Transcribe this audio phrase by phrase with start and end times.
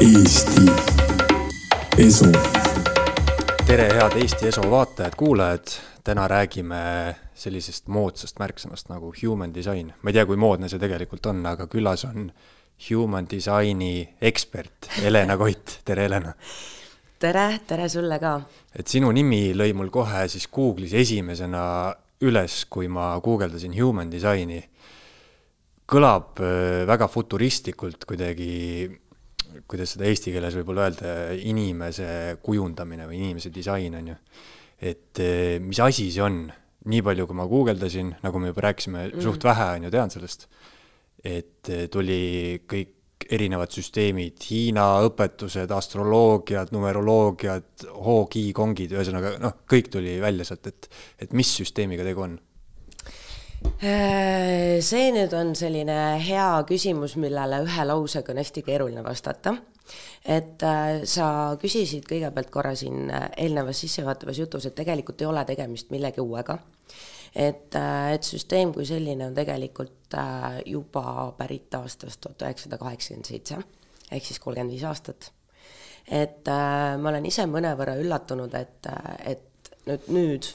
[0.00, 0.64] Eesti
[1.98, 2.24] Esu.
[3.66, 6.78] tere, head Eesti Eso vaatajad-kuulajad, täna räägime
[7.36, 9.90] sellisest moodsast märksõnast nagu human design.
[10.02, 12.30] ma ei tea, kui moodne see tegelikult on, aga külas on
[12.86, 16.32] human design'i ekspert Helena Koit, tere Helena.
[17.18, 18.32] tere, tere sulle ka.
[18.72, 21.92] et sinu nimi lõi mul kohe siis Google'is esimesena
[22.24, 24.64] üles, kui ma guugeldasin human design'i.
[25.84, 28.88] kõlab äh, väga futuristlikult kuidagi,
[29.70, 31.14] kuidas seda eesti keeles võib-olla öelda,
[31.46, 34.16] inimese kujundamine või inimese disain on ju.
[34.90, 36.42] et äh, mis asi see on,
[36.90, 40.12] nii palju, kui ma guugeldasin, nagu me juba rääkisime mm., suht vähe on ju tean
[40.12, 40.48] sellest,
[41.22, 42.96] et äh, tuli kõik
[43.30, 50.88] erinevad süsteemid, Hiina õpetused, astroloogiad, numeroloogiad, hoogi, kongid, ühesõnaga noh, kõik tuli välja sealt, et,
[51.26, 52.38] et mis süsteemiga tegu on
[53.80, 59.54] see nüüd on selline hea küsimus, millele ühe lausega on hästi keeruline vastata.
[60.24, 65.44] et äh, sa küsisid kõigepealt korra siin äh, eelnevas sissejuhatavas jutus, et tegelikult ei ole
[65.44, 66.58] tegemist millegi uuega.
[67.34, 67.74] et,
[68.14, 73.60] et süsteem kui selline on tegelikult äh, juba pärit aastast tuhat üheksasada kaheksakümmend seitse
[74.10, 75.32] ehk siis kolmkümmend viis aastat.
[76.06, 78.88] et äh, ma olen ise mõnevõrra üllatunud, et,
[79.24, 80.48] et nüüd, nüüd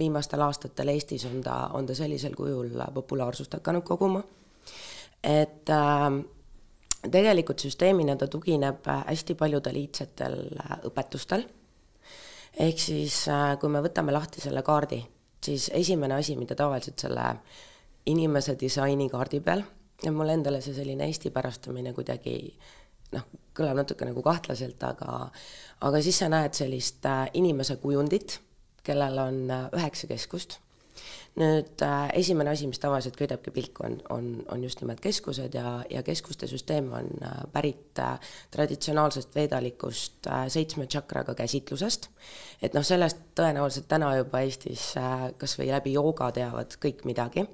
[0.00, 4.22] viimastel aastatel Eestis on ta, on ta sellisel kujul populaarsust hakanud koguma.
[5.22, 6.20] et äh,
[7.10, 11.46] tegelikult süsteemina ta tugineb hästi paljudel iidsetel äh, õpetustel.
[12.58, 15.00] ehk siis äh, kui me võtame lahti selle kaardi,
[15.44, 17.34] siis esimene asi, mida tavaliselt selle
[18.06, 19.62] inimese disainikaardi peal
[20.02, 22.36] ja mulle endale see selline eestipärastamine kuidagi
[23.14, 25.30] noh, kõlab natuke nagu kahtlaselt, aga
[25.86, 28.40] aga siis sa näed sellist äh, inimese kujundit
[28.86, 30.58] kellel on äh, üheksa keskust.
[31.40, 35.76] nüüd äh, esimene asi, mis tavaliselt köidabki pilku, on, on, on just nimelt keskused ja,
[35.90, 38.18] ja keskuste süsteem on äh, pärit äh,
[38.50, 42.10] traditsionaalsest veedalikust äh, seitsme tšakraga käsitlusest.
[42.62, 47.46] et noh, sellest tõenäoliselt täna juba Eestis äh, kas või läbi jooga teavad kõik midagi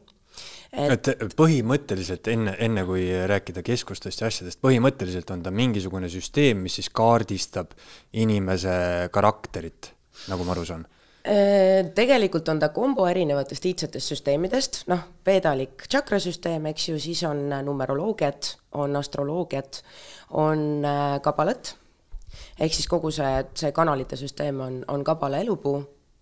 [0.72, 6.78] et põhimõtteliselt enne, enne kui rääkida keskustest ja asjadest, põhimõtteliselt on ta mingisugune süsteem, mis
[6.80, 7.72] siis kaardistab
[8.16, 8.76] inimese
[9.14, 9.92] karakterit,
[10.30, 10.86] nagu ma aru saan.
[11.26, 17.48] Äh, tegelikult on ta kombo erinevatest iidsetest süsteemidest, noh, veedalik tšakrasüsteem, eks ju, siis on
[17.66, 19.80] numeroloogiat, on astroloogiat,
[20.38, 21.72] on äh, kabalat,
[22.60, 25.80] ehk siis kogu see, see kanalite süsteem on, on kabala elupuu.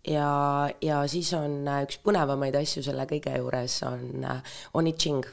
[0.09, 4.25] Ja, ja siis on äh, üks põnevamaid asju selle kõige juures on,
[4.73, 5.29] on I Ching,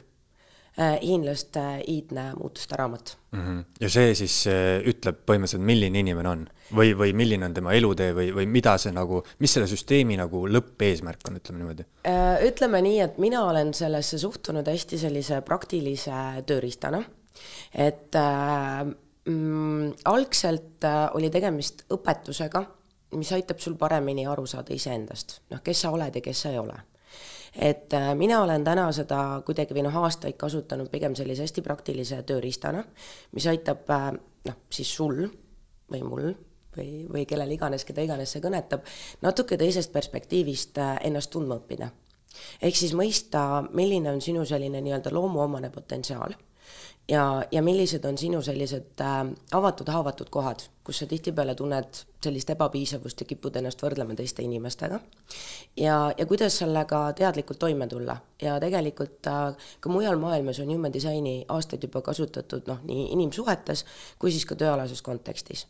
[0.78, 3.40] hiinlaste iidne muutuste raamat mm.
[3.40, 3.64] -hmm.
[3.80, 8.12] ja see siis äh, ütleb põhimõtteliselt, milline inimene on või, või milline on tema elutee
[8.16, 11.86] või, või mida see nagu, mis selle süsteemi nagu lõppeesmärk on, ütleme niimoodi.
[12.08, 17.02] Äh, ütleme nii, et mina olen sellesse suhtunud hästi sellise praktilise tööriistana,
[17.74, 18.84] et äh,
[19.28, 22.64] mm, algselt äh, oli tegemist õpetusega,
[23.20, 26.58] mis aitab sul paremini aru saada iseendast, noh, kes sa oled ja kes sa ei
[26.62, 26.80] ole
[27.54, 32.22] et äh, mina olen täna seda kuidagi või noh, aastaid kasutanud pigem sellise hästi praktilise
[32.28, 32.84] tööriistana,
[33.36, 34.08] mis aitab äh,
[34.48, 35.26] noh, siis sul
[35.92, 36.30] või mul
[36.76, 38.86] või, või kellel iganes, keda iganes see kõnetab,
[39.22, 41.90] natuke teisest perspektiivist äh, ennast tundma õppida.
[42.62, 46.32] ehk siis mõista, milline on sinu selline nii-öelda loomuomane potentsiaal
[47.08, 52.50] ja, ja millised on sinu sellised äh, avatud, haavatud kohad, kus sa tihtipeale tunned sellist
[52.54, 55.00] ebapiisavust ja kipud ennast võrdlema teiste inimestega.
[55.76, 60.94] ja, ja kuidas sellega teadlikult toime tulla ja tegelikult äh, ka mujal maailmas on human
[60.94, 63.86] design'i aastaid juba kasutatud noh, nii inimsuhetes
[64.18, 65.66] kui siis ka tööalases kontekstis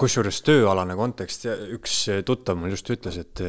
[0.00, 1.44] kusjuures tööalane kontekst,
[1.76, 3.42] üks tuttav mul just ütles, et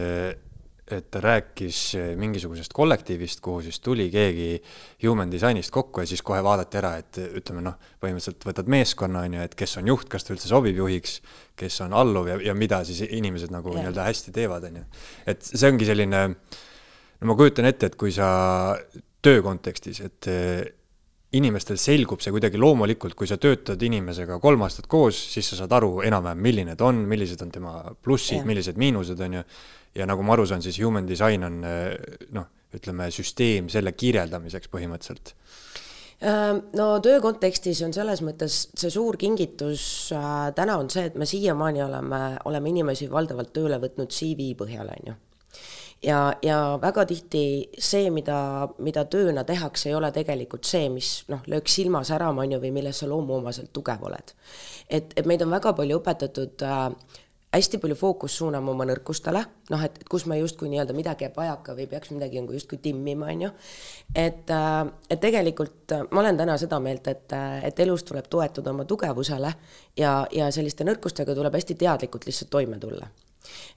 [0.96, 1.81] et ta rääkis
[2.19, 4.50] mingisugusest kollektiivist, kuhu siis tuli keegi
[5.03, 9.38] human design'ist kokku ja siis kohe vaadati ära, et ütleme noh, põhimõtteliselt võtad meeskonna on
[9.38, 11.19] ju, et kes on juht, kas ta üldse sobib juhiks,
[11.59, 13.81] kes on alluv ja, ja mida siis inimesed nagu Jah.
[13.81, 14.85] nii-öelda hästi teevad, on ju.
[15.34, 16.28] et see ongi selline,
[17.22, 18.29] no ma kujutan ette, et kui sa
[19.22, 20.62] töö kontekstis, et eh,
[21.38, 25.76] inimestel selgub see kuidagi loomulikult, kui sa töötad inimesega kolm aastat koos, siis sa saad
[25.78, 29.46] aru enam-vähem, milline ta on, millised on tema plussid millised miinused, on ju.
[29.96, 34.72] Ja nagu ma aru saan, siis human design on eh, noh, ütleme süsteem selle kirjeldamiseks
[34.72, 35.34] põhimõtteliselt.
[36.22, 39.84] Äh, no töö kontekstis on selles mõttes see suur kingitus
[40.14, 44.91] äh, täna on see, et me siiamaani oleme, oleme inimesi valdavalt tööle võtnud CV põhjal,
[44.93, 45.16] on ju.
[46.05, 48.37] ja, ja väga tihti see, mida,
[48.78, 52.72] mida tööna tehakse, ei ole tegelikult see, mis noh, lööks silma särama, on ju, või
[52.78, 54.35] milles sa loomuomaselt tugev oled.
[54.87, 56.85] et, et meid on väga palju õpetatud äh,
[57.52, 61.36] hästi palju fookust suunama oma nõrkustele, noh, et, et kus ma justkui nii-öelda midagi jääb
[61.36, 63.50] vajaka või peaks midagi nagu justkui timmima, on ju.
[64.16, 64.78] et, äh,
[65.09, 68.86] et tegelikult äh, ma olen täna seda meelt, et, äh, et elus tuleb toetuda oma
[68.88, 69.52] tugevusele
[70.00, 73.09] ja, ja selliste nõrkustega tuleb hästi teadlikult lihtsalt toime tulla.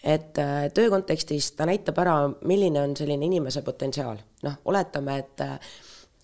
[0.05, 0.37] et
[0.75, 5.43] töö kontekstis ta näitab ära, milline on selline inimese potentsiaal, noh, oletame, et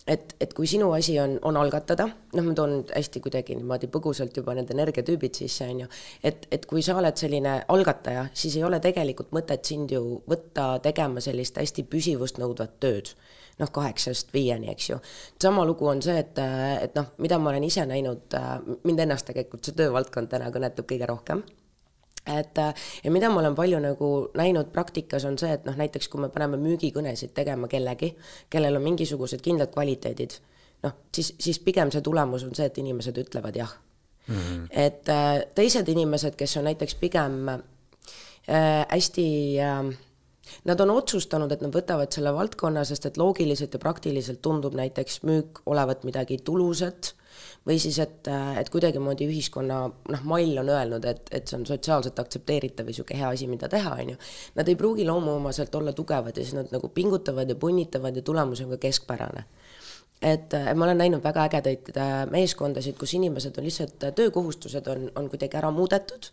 [0.07, 4.37] et, et kui sinu asi on, on algatada, noh, ma toon hästi kuidagi niimoodi põgusalt
[4.37, 5.89] juba need energiatüübid sisse, on ju,
[6.23, 10.73] et, et kui sa oled selline algataja, siis ei ole tegelikult mõtet sind ju võtta
[10.83, 13.13] tegema sellist hästi püsivust nõudvat tööd
[13.61, 14.99] noh, kaheksast viieni, eks ju.
[15.41, 16.39] sama lugu on see, et,
[16.81, 18.37] et noh, mida ma olen ise näinud,
[18.87, 21.43] mind ennast tegelikult see töövaldkond täna kõnetab kõige rohkem
[22.27, 22.73] et äh,
[23.03, 26.29] ja mida ma olen palju nagu näinud praktikas, on see, et noh, näiteks kui me
[26.29, 28.13] paneme müügikõnesid tegema kellegi,
[28.49, 30.37] kellel on mingisugused kindlad kvaliteedid,
[30.85, 33.73] noh, siis, siis pigem see tulemus on see, et inimesed ütlevad jah
[34.27, 34.35] mm.
[34.35, 34.67] -hmm.
[34.71, 39.27] et äh, teised inimesed, kes on näiteks pigem äh, hästi
[39.59, 39.97] äh,
[40.65, 45.21] Nad on otsustanud, et nad võtavad selle valdkonna, sest et loogiliselt ja praktiliselt tundub näiteks
[45.23, 47.13] müük olevat midagi tulusat
[47.67, 48.27] või siis, et,
[48.59, 53.19] et kuidagimoodi ühiskonna noh, mall on öelnud, et, et see on sotsiaalselt aktsepteeritav ja niisugune
[53.21, 54.21] hea asi, mida teha, on ju.
[54.57, 58.63] Nad ei pruugi loomuomaselt olla tugevad ja siis nad nagu pingutavad ja punnitavad ja tulemus
[58.65, 59.45] on ka keskpärane
[60.21, 65.29] et ma olen näinud väga ägedaid äh, meeskondasid, kus inimesed on lihtsalt, töökohustused on, on
[65.31, 66.29] kuidagi ära muudetud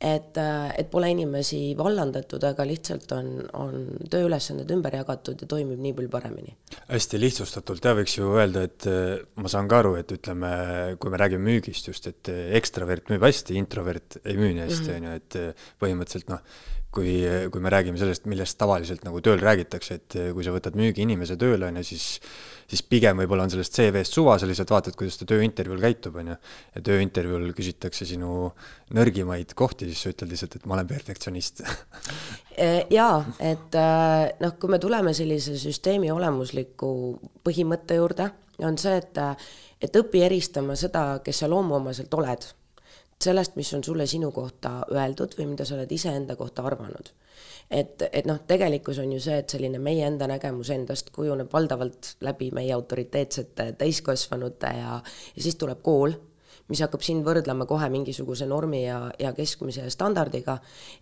[0.00, 3.28] et, et pole inimesi vallandatud, aga lihtsalt on,
[3.60, 6.56] on tööülesanded ümber jagatud ja toimib nii palju paremini.
[6.88, 8.88] hästi lihtsustatult jah, võiks ju öelda, et
[9.36, 10.50] ma saan ka aru, et ütleme,
[11.00, 14.96] kui me räägime müügist just, et ekstravert müüb hästi, introvert ei müü nii hästi, mhm.
[14.96, 16.44] on ju, et põhimõtteliselt noh,
[16.94, 17.12] kui,
[17.52, 21.68] kui me räägime sellest, millest tavaliselt nagu tööl räägitakse, et kui sa võtad müügiinimese tööle,
[21.68, 22.08] on ju, siis
[22.70, 26.32] siis pigem võib-olla on sellest CV-st suva, sa lihtsalt vaatad, kuidas ta tööintervjuul käitub, on
[26.32, 26.36] ju.
[26.76, 28.50] ja tööintervjuul küsitakse sinu
[28.96, 31.64] nõrgimaid kohti, siis sa ütled lihtsalt, et ma olen perfektsionist
[32.64, 36.92] e, jaa, et äh, noh, kui me tuleme sellise süsteemi olemusliku
[37.46, 38.30] põhimõtte juurde,
[38.66, 39.24] on see, et
[39.80, 42.44] et õpi eristama seda, kes sa loomuomaselt oled
[43.24, 47.12] sellest, mis on sulle sinu kohta öeldud või mida sa oled iseenda kohta arvanud.
[47.70, 52.14] Et, et noh, tegelikkus on ju see, et selline meie enda nägemus endast kujuneb valdavalt
[52.26, 54.98] läbi meie autoriteetsete täiskasvanute ja,
[55.36, 56.16] ja siis tuleb kool
[56.70, 60.58] mis hakkab sind võrdlema kohe mingisuguse normi ja, ja keskmise standardiga.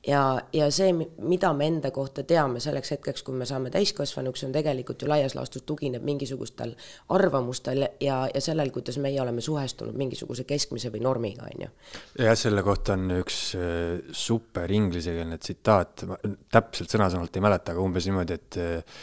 [0.06, 0.22] ja,
[0.52, 5.02] ja see, mida me enda kohta teame selleks hetkeks, kui me saame täiskasvanuks, on tegelikult
[5.02, 6.74] ju laias laastus tugineb mingisugustel
[7.14, 11.70] arvamustel ja, ja sellel, kuidas meie oleme suhestunud mingisuguse keskmise või normiga, on ju.
[12.24, 16.06] jah, selle kohta on üks äh, super inglisekeelne tsitaat,
[16.52, 19.00] täpselt sõna-sõnalt ei mäleta, aga umbes niimoodi, et äh,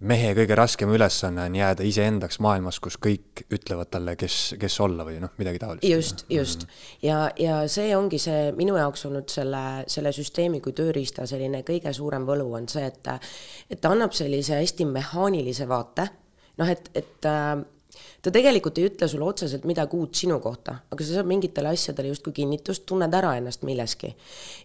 [0.00, 5.06] mehe kõige raskem ülesanne on jääda iseendaks maailmas, kus kõik ütlevad talle, kes, kes olla
[5.08, 5.86] või noh, midagi taolist.
[5.88, 6.66] just, just.
[7.02, 11.92] ja, ja see ongi see minu jaoks olnud selle, selle süsteemi kui tööriista selline kõige
[11.96, 13.08] suurem võlu on see, et
[13.70, 16.08] et ta annab sellise hästi mehaanilise vaate,
[16.60, 17.56] noh et, et äh,
[18.26, 22.10] ta tegelikult ei ütle sulle otseselt midagi uut sinu kohta, aga sa saad mingitele asjadele
[22.10, 24.10] justkui kinnitust, tunned ära ennast milleski.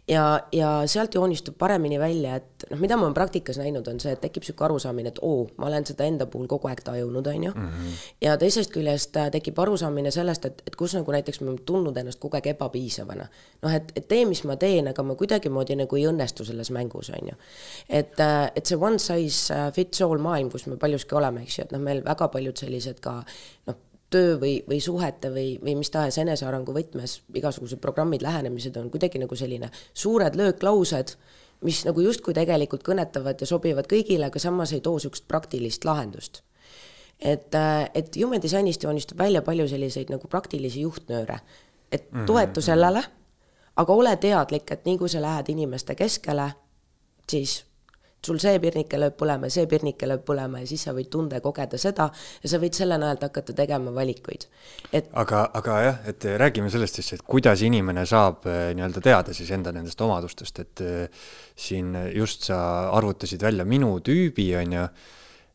[0.09, 4.15] ja, ja sealt joonistub paremini välja, et noh, mida ma olen praktikas näinud, on see,
[4.15, 7.45] et tekib niisugune arusaamine, et oo, ma olen seda enda puhul kogu aeg tajunud, on
[7.45, 7.51] ju.
[7.51, 7.99] Mhm.
[8.25, 12.01] ja teisest küljest äh, tekib arusaamine sellest, et, et kus nagu näiteks ma olen tundnud
[12.01, 13.29] ennast kogu aeg ebapiisavana.
[13.61, 17.13] noh, et, et tee, mis ma teen, aga ma kuidagimoodi nagu ei õnnestu selles mängus,
[17.13, 17.37] on ju.
[17.89, 21.59] et, äh, et see one size äh, fits all maailm, kus me paljuski oleme, eks
[21.59, 23.19] ju, et noh, meil väga paljud sellised ka
[23.69, 23.77] noh,
[24.11, 29.21] töö või, või suhete või, või mis tahes enesearengu võtmes igasugused programmid, lähenemised on kuidagi
[29.21, 31.15] nagu selline suured lööklaused,
[31.65, 36.43] mis nagu justkui tegelikult kõnetavad ja sobivad kõigile, aga samas ei too niisugust praktilist lahendust.
[37.21, 41.39] et, äh, et human disainist joonistub välja palju selliseid nagu praktilisi juhtnööre,
[41.91, 42.65] et mhm, toetu mhm.
[42.65, 43.03] sellele,
[43.75, 46.51] aga ole teadlik, et nii kui sa lähed inimeste keskele,
[47.29, 47.61] siis
[48.25, 51.39] sul see pirnike lööb põlema ja see pirnike lööb põlema ja siis sa võid tunda
[51.39, 54.45] ja kogeda seda ja sa võid selle najalt hakata tegema valikuid.
[54.93, 59.33] et aga, aga jah, et räägime sellest siis, et kuidas inimene saab eh, nii-öelda teada
[59.33, 61.25] siis enda nendest omadustest, et eh,
[61.55, 62.61] siin just sa
[62.93, 64.85] arvutasid välja minu tüübi, on ju,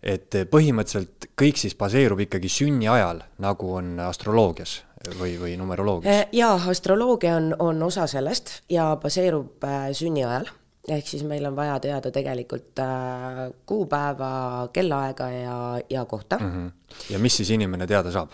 [0.02, 4.80] et põhimõtteliselt kõik siis baseerub ikkagi sünniajal, nagu on astroloogias
[5.20, 6.26] või, või numeroloogias?
[6.26, 9.62] Eh, jaa, astroloogia on, on osa sellest ja baseerub
[9.94, 10.50] sünniajal
[10.88, 15.58] ehk siis meil on vaja teada tegelikult äh, kuupäeva, kellaaega ja,
[15.90, 16.50] ja kohta mm.
[16.52, 16.98] -hmm.
[17.10, 18.30] ja mis siis inimene teada saab?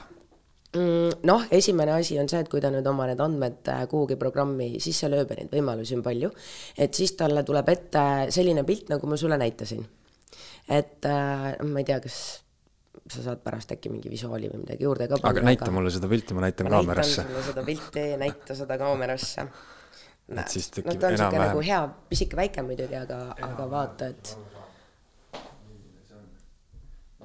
[0.76, 4.16] Mm, noh, esimene asi on see, et kui ta nüüd oma need andmed äh, kuhugi
[4.16, 6.30] programmi sisse lööb ja neid võimalusi on palju,
[6.78, 9.84] et siis talle tuleb ette selline pilt, nagu ma sulle näitasin.
[10.68, 12.16] et äh, ma ei tea, kas
[13.08, 15.40] sa saad pärast äkki mingi visuaali või midagi juurde ka panna.
[15.40, 15.72] aga näita aga...
[15.76, 17.22] mulle seda pilti, ma näitan kaamerasse.
[17.22, 19.46] näitan sulle seda pilti, näita seda kaamerasse
[20.30, 21.68] et siis no tekib ta on siuke nagu enam-vähem.
[21.68, 24.34] hea, pisike väike muidugi, aga, aga vaata, et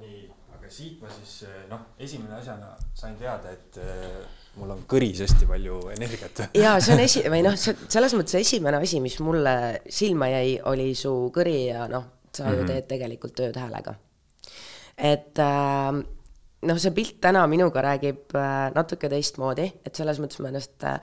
[0.02, 0.24] nii,
[0.58, 1.38] aga siit ma siis
[1.72, 4.18] noh, esimene asjana sain teada, et äh,
[4.58, 6.44] mul on kõris hästi palju energiat.
[6.64, 10.58] jaa, see on esi-, või noh, see selles mõttes esimene asi, mis mulle silma jäi,
[10.74, 12.60] oli su kõri ja noh, sa mm -hmm.
[12.60, 13.96] ju teed tegelikult tööd häälega.
[14.98, 16.04] et äh,
[16.68, 18.34] noh, see pilt täna minuga räägib
[18.76, 21.00] natuke teistmoodi, et selles mõttes ma ennast äh,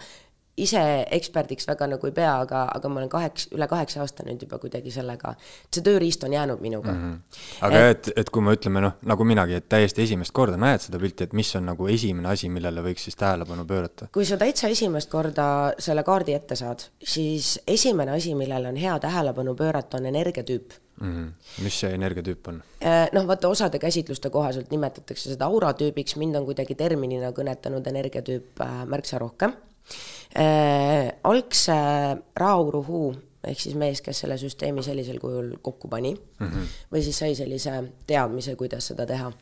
[0.60, 0.80] ise
[1.16, 4.60] eksperdiks väga nagu ei pea, aga, aga ma olen kaheks, üle kaheksa aasta nüüd juba
[4.62, 5.34] kuidagi sellega,
[5.74, 7.00] see tööriist on jäänud minuga mm.
[7.02, 7.40] -hmm.
[7.68, 11.00] aga et, et kui me ütleme noh, nagu minagi, et täiesti esimest korda näed seda
[11.02, 14.08] pilti, et mis on nagu esimene asi, millele võiks siis tähelepanu pöörata?
[14.12, 18.98] kui sa täitsa esimest korda selle kaardi ette saad, siis esimene asi, millele on hea
[18.98, 21.62] tähelepanu pöörata, on energiatüüp Mm -hmm.
[21.62, 22.62] mis see energiatüüp on?
[22.84, 28.60] Äh, noh, vaata osade käsitluste kohaselt nimetatakse seda auratüübiks, mind on kuidagi terminina kõnetanud energiatüüp
[28.60, 29.52] äh, märksa rohkem.
[31.24, 31.74] Algse
[32.36, 33.04] Raauruhu
[33.48, 36.72] ehk siis mees, kes selle süsteemi sellisel kujul kokku pani mm -hmm.
[36.92, 37.72] või siis sai sellise
[38.06, 39.32] teadmise, kuidas seda teha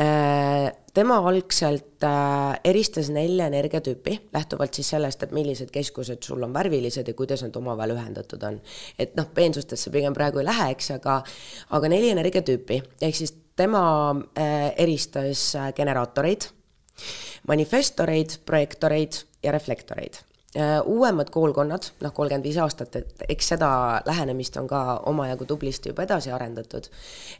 [0.00, 0.72] äh,.
[0.94, 7.08] tema algselt äh, eristas nelja energiatüüpi, lähtuvalt siis sellest, et millised keskused sul on värvilised
[7.08, 8.60] ja kuidas nad omavahel ühendatud on.
[8.98, 11.22] et noh, peensustesse pigem praegu ei lähe, eks, aga
[11.70, 16.50] aga neli energiatüüpi, ehk siis tema äh, eristas äh, generaatoreid,
[17.46, 20.20] manifestoreid, projektoreid ja reflektoreid.
[20.56, 23.70] Äh, uuemad koolkonnad, noh, kolmkümmend viis aastat, et eks seda
[24.06, 26.88] lähenemist on ka omajagu tublisti juba edasi arendatud,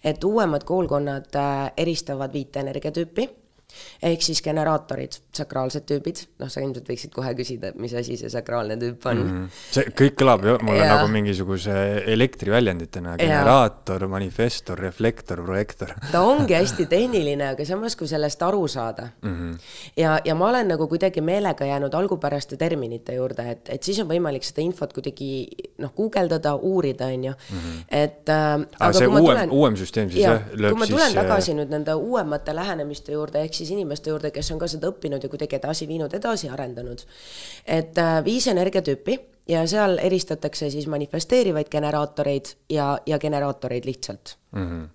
[0.05, 3.29] et uuemad koolkonnad äh, eristavad viite energiatüüpi
[4.03, 8.31] ehk siis generaatorid, sakraalsed tüübid, noh, sa ilmselt võiksid kohe küsida, et mis asi see
[8.33, 9.31] sakraalne tüüp on mm.
[9.31, 9.59] -hmm.
[9.75, 10.97] see kõik kõlab ju mulle Jaa.
[10.97, 11.75] nagu mingisuguse
[12.15, 15.93] elektriväljenditena, generaator, manifestor, reflektor, projektor.
[16.13, 19.35] ta ongi hästi tehniline, aga samas, kui sellest aru saada mm.
[19.35, 19.59] -hmm.
[19.97, 24.09] ja, ja ma olen nagu kuidagi meelega jäänud algupäraste terminite juurde, et, et siis on
[24.09, 25.47] võimalik seda infot kuidagi
[25.79, 27.35] noh, guugeldada, uurida, on ju.
[27.91, 31.15] et äh, aga see uuem, uuem süsteem siis jaa jah, lööb kui ma siis tulen
[31.15, 35.23] tagasi nüüd nende uuemate lähenemiste juurde, ehk siis inimeste juurde, kes on ka seda õppinud
[35.23, 37.05] ja kuidagi edasi viinud, edasi arendanud.
[37.67, 44.67] et äh, viis energiatüüpi ja seal eristatakse siis manifesteerivaid generaatoreid ja, ja generaatoreid lihtsalt mm.
[44.67, 44.89] -hmm.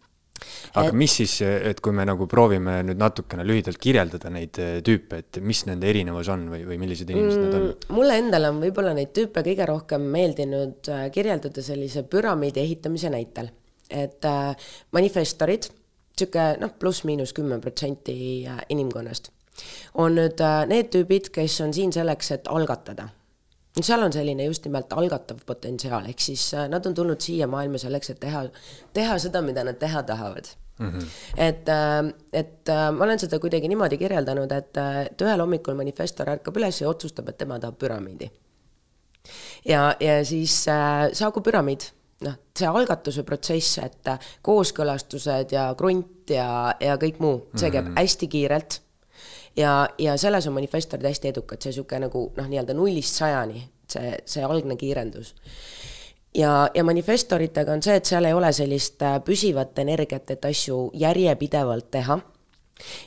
[0.75, 0.93] aga et...
[0.93, 5.41] mis siis, et kui me nagu proovime nüüd natukene lühidalt kirjeldada neid eh, tüüpe, et
[5.41, 7.49] mis nende erinevus on või, või millised inimesed mm.
[7.49, 7.97] need on?
[7.97, 13.49] mulle endale on võib-olla neid tüüpe kõige rohkem meeldinud äh, kirjeldada sellise püramiidi ehitamise näitel,
[13.89, 15.71] et äh, manifestorid,
[16.13, 18.15] niisugune noh, pluss-miinus kümme protsenti
[18.69, 19.31] inimkonnast,
[19.93, 23.09] on nüüd äh, need tüübid, kes on siin selleks, et algatada
[23.81, 27.81] seal on selline just nimelt algatav potentsiaal, ehk siis äh, nad on tulnud siia maailma
[27.81, 28.43] selleks, et teha,
[28.93, 30.91] teha seda, mida nad teha tahavad mm.
[30.91, 31.07] -hmm.
[31.37, 31.73] et,
[32.33, 36.81] et äh, ma olen seda kuidagi niimoodi kirjeldanud, et, et ühel hommikul manifestor ärkab üles
[36.81, 38.31] ja otsustab, et tema tahab püramiidi.
[39.65, 41.89] ja, ja siis äh, saagu püramiid,
[42.23, 47.85] noh, see algatuse protsess, et äh, kooskõlastused ja krunt ja, ja kõik muu, see käib
[47.85, 48.01] mm -hmm.
[48.01, 48.79] hästi kiirelt
[49.57, 54.17] ja, ja selles on manifestorid hästi edukad, see niisugune nagu noh, nii-öelda nullist sajani, see,
[54.25, 55.35] see algne kiirendus.
[56.35, 60.89] ja, ja manifestoritega on see, et seal ei ole sellist äh, püsivat energiat, et asju
[60.93, 62.19] järjepidevalt teha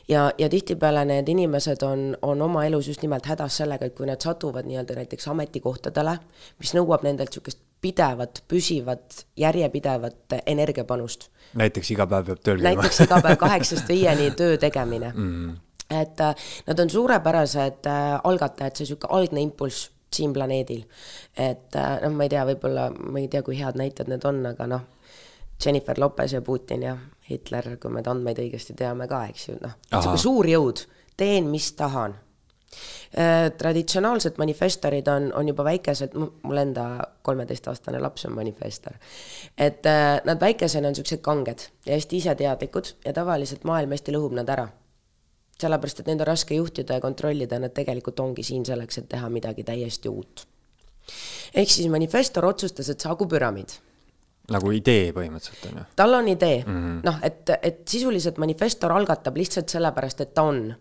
[0.07, 4.07] ja, ja tihtipeale need inimesed on, on oma elus just nimelt hädas sellega, et kui
[4.07, 6.17] nad satuvad nii-öelda näiteks ametikohtadele,
[6.59, 11.29] mis nõuab nendelt niisugust pidevat, püsivat, järjepidevat energiapanust.
[11.53, 12.81] näiteks iga päev peab tööl käima.
[12.81, 15.53] näiteks iga päev kaheksast viieni töö tegemine mm..
[15.89, 20.83] et äh, nad on suurepärased äh, algatajad, see niisugune algne impulss siin planeedil.
[21.37, 24.45] et äh, noh, ma ei tea, võib-olla ma ei tea, kui head näited need on,
[24.51, 24.85] aga noh,
[25.63, 26.97] Jennifer Lopez ja Putin ja
[27.29, 30.85] Hitler, kui me andmeid õigesti teame ka, eks ju, noh, niisugune suur jõud,
[31.17, 32.15] teen, mis tahan
[33.57, 36.87] traditsionaalsed manifestorid on, on juba väikesed, mul enda
[37.23, 38.97] kolmeteistaastane laps on manifestor.
[39.57, 44.35] et äh, nad väikesena on niisugused kanged ja hästi iseteadlikud ja tavaliselt maailm hästi lõhub
[44.35, 44.67] nad ära.
[45.61, 49.29] sellepärast, et neid on raske juhtida ja kontrollida, nad tegelikult ongi siin selleks, et teha
[49.29, 50.47] midagi täiesti uut.
[51.55, 53.79] ehk siis manifestor otsustas, et saagu püramiid
[54.51, 55.83] nagu idee põhimõtteliselt on ju.
[55.99, 60.45] tal on idee mm -hmm., noh, et, et sisuliselt manifestor algatab lihtsalt sellepärast, et ta
[60.47, 60.73] on.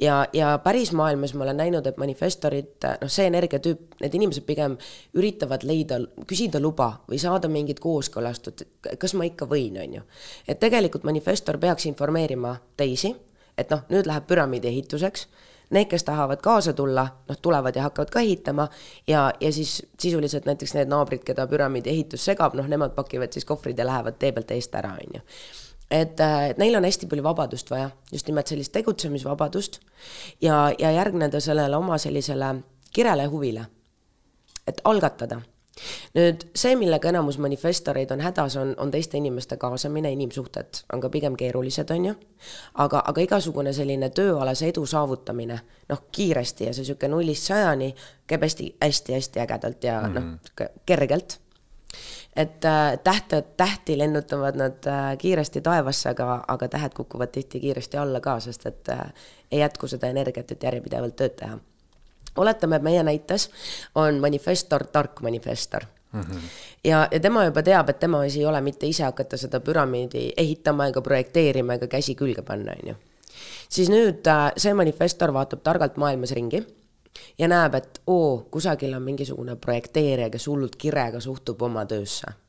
[0.00, 4.76] ja, ja päris maailmas ma olen näinud, et manifestorid, noh, see energiatüüp, need inimesed pigem
[5.14, 8.66] üritavad leida, küsida luba või saada mingit kooskõlastust,
[8.98, 10.02] kas ma ikka võin, on ju.
[10.48, 13.14] et tegelikult manifestor peaks informeerima teisi,
[13.58, 15.28] et noh, nüüd läheb püramiidi ehituseks
[15.70, 18.68] need, kes tahavad kaasa tulla, noh, tulevad ja hakkavad ka ehitama
[19.06, 23.44] ja, ja siis sisuliselt näiteks need naabrid, keda püramiidi ehitus segab, noh, nemad pakivad siis
[23.44, 25.22] kohvrid ja lähevad tee pealt eest ära, on ju.
[25.90, 29.80] et, et neil on hästi palju vabadust vaja, just nimelt sellist tegutsemisvabadust
[30.40, 32.54] ja, ja järgneda sellele oma sellisele
[32.92, 33.66] kirele huvile.
[34.66, 35.40] et algatada
[36.14, 41.10] nüüd see, millega enamus manifestoreid on hädas, on, on teiste inimeste kaasamine, inimsuhted on ka
[41.10, 42.14] pigem keerulised, on ju.
[42.74, 47.94] aga, aga igasugune selline tööalase edu saavutamine, noh, kiiresti ja see sihuke nullist sajani
[48.26, 50.36] käib hästi-hästi-hästi ägedalt ja mm -hmm.
[50.60, 51.38] noh, kergelt
[52.36, 57.96] et äh, tähte, tähti lennutavad nad äh, kiiresti taevasse, aga, aga tähed kukuvad tihti kiiresti
[57.96, 59.12] alla ka, sest et äh,
[59.52, 61.58] ei jätku seda energiat, et järjepidevalt tööd teha
[62.36, 63.50] oletame, et meie näites
[63.94, 66.20] on manifestor tark manifestor mm.
[66.20, 66.40] -hmm.
[66.84, 70.32] ja, ja tema juba teab, et tema asi ei ole mitte ise hakata seda püramiidi
[70.36, 72.94] ehitama ega projekteerima ega käsi külge panna, on ju.
[73.68, 76.66] siis nüüd äh, see manifestor vaatab targalt maailmas ringi
[77.38, 82.43] ja näeb, et oo, kusagil on mingisugune projekteerija, kes hullult kirega suhtub oma töösse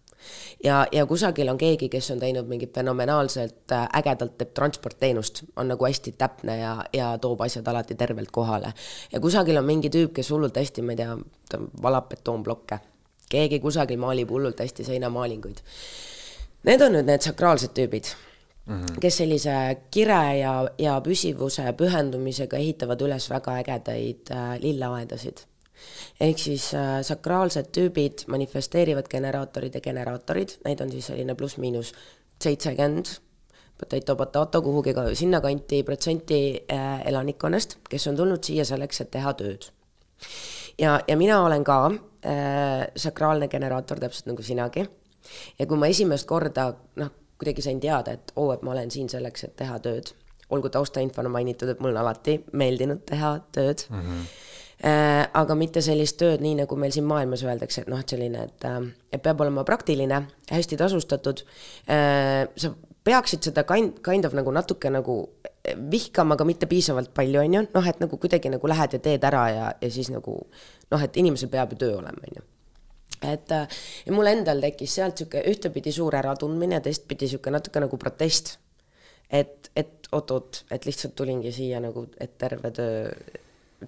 [0.64, 5.72] ja, ja kusagil on keegi, kes on teinud mingit fenomenaalselt äh, ägedalt teeb transportteenust, on
[5.72, 8.74] nagu hästi täpne ja, ja toob asjad alati tervelt kohale.
[9.12, 11.18] ja kusagil on mingi tüüp, kes hullult hästi, ma ei tea,
[11.50, 12.80] ta valab betoonplokke.
[13.30, 15.64] keegi kusagil maalib hullult hästi seinamaalinguid.
[16.66, 18.10] Need on nüüd need sakraalsed tüübid
[18.66, 19.00] mm, -hmm.
[19.02, 19.56] kes sellise
[19.92, 25.46] kire ja, ja püsivuse pühendumisega ehitavad üles väga ägedaid äh, lilleaedasid
[26.20, 31.94] ehk siis äh, sakraalsed tüübid manifesteerivad generaatorid ja generaatorid, neid on siis selline pluss-miinus
[32.42, 33.18] seitsekümmend,
[33.80, 36.40] potato potato kuhugi ka sinnakanti protsenti
[36.72, 39.70] äh, elanikkonnast, kes on tulnud siia selleks, et teha tööd.
[40.80, 44.88] ja, ja mina olen ka äh, sakraalne generaator, täpselt nagu sinagi.
[45.60, 48.92] ja kui ma esimest korda noh, kuidagi sain teada, et oo oh,, et ma olen
[48.92, 50.14] siin selleks, et teha tööd,
[50.50, 54.02] olgu taustainfona mainitud, et mul on alati meeldinud teha tööd mm.
[54.02, 54.45] -hmm
[54.86, 58.66] aga mitte sellist tööd, nii nagu meil siin maailmas öeldakse, et noh, et selline, et,
[58.70, 58.84] äh,
[59.16, 61.42] et peab olema praktiline, hästi tasustatud.
[61.90, 62.74] Äh, sa
[63.06, 65.18] peaksid seda kind, kind of nagu natuke nagu
[65.66, 69.24] vihkama, aga mitte piisavalt palju, on ju, noh, et nagu kuidagi nagu lähed ja teed
[69.26, 70.38] ära ja, ja siis nagu
[70.92, 72.46] noh, et inimesel peab ju töö olema, on ju
[73.26, 78.58] et ja mul endal tekkis sealt sihuke ühtepidi suur äratundmine, teistpidi sihuke natuke nagu protest.
[79.32, 83.10] et, et oot-oot, et lihtsalt tulingi siia nagu, et terve töö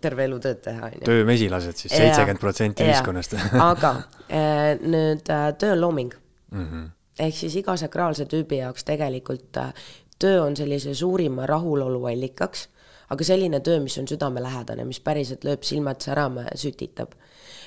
[0.02, 1.06] terve elu tööd teha, on ju.
[1.08, 3.38] töömesilased siis, seitsekümmend protsenti ühiskonnast
[3.72, 3.94] aga
[4.28, 6.14] äh, nüüd äh, töö on looming
[6.52, 6.66] mm.
[6.66, 6.90] -hmm.
[7.28, 9.74] ehk siis iga sakraalse tüübi jaoks tegelikult äh,
[10.20, 12.68] töö on sellise suurima rahulolu allikaks,
[13.10, 17.16] aga selline töö, mis on südamelähedane, mis päriselt lööb silmad särama ja sütitab.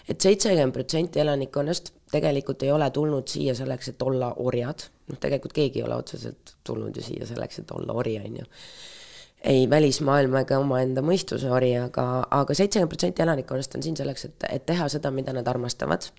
[0.09, 5.53] et seitsekümmend protsenti elanikkonnast tegelikult ei ole tulnud siia selleks, et olla orjad, noh, tegelikult
[5.53, 8.49] keegi ei ole otseselt tulnud ju siia selleks, et olla ori, on ju
[9.45, 14.49] ei välismaailma ega omaenda mõistuse ori, aga, aga seitsekümmend protsenti elanikkonnast on siin selleks, et,
[14.51, 16.11] et teha seda, mida nad armastavad.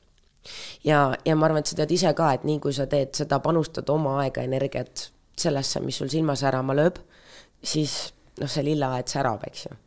[0.84, 3.40] ja, ja ma arvan, et sa tead ise ka, et nii kui sa teed seda,
[3.40, 6.98] panustad oma aega, energiat sellesse, mis sul silma särama lööb,
[7.64, 9.78] siis noh, see lilleaed särab, eks ju.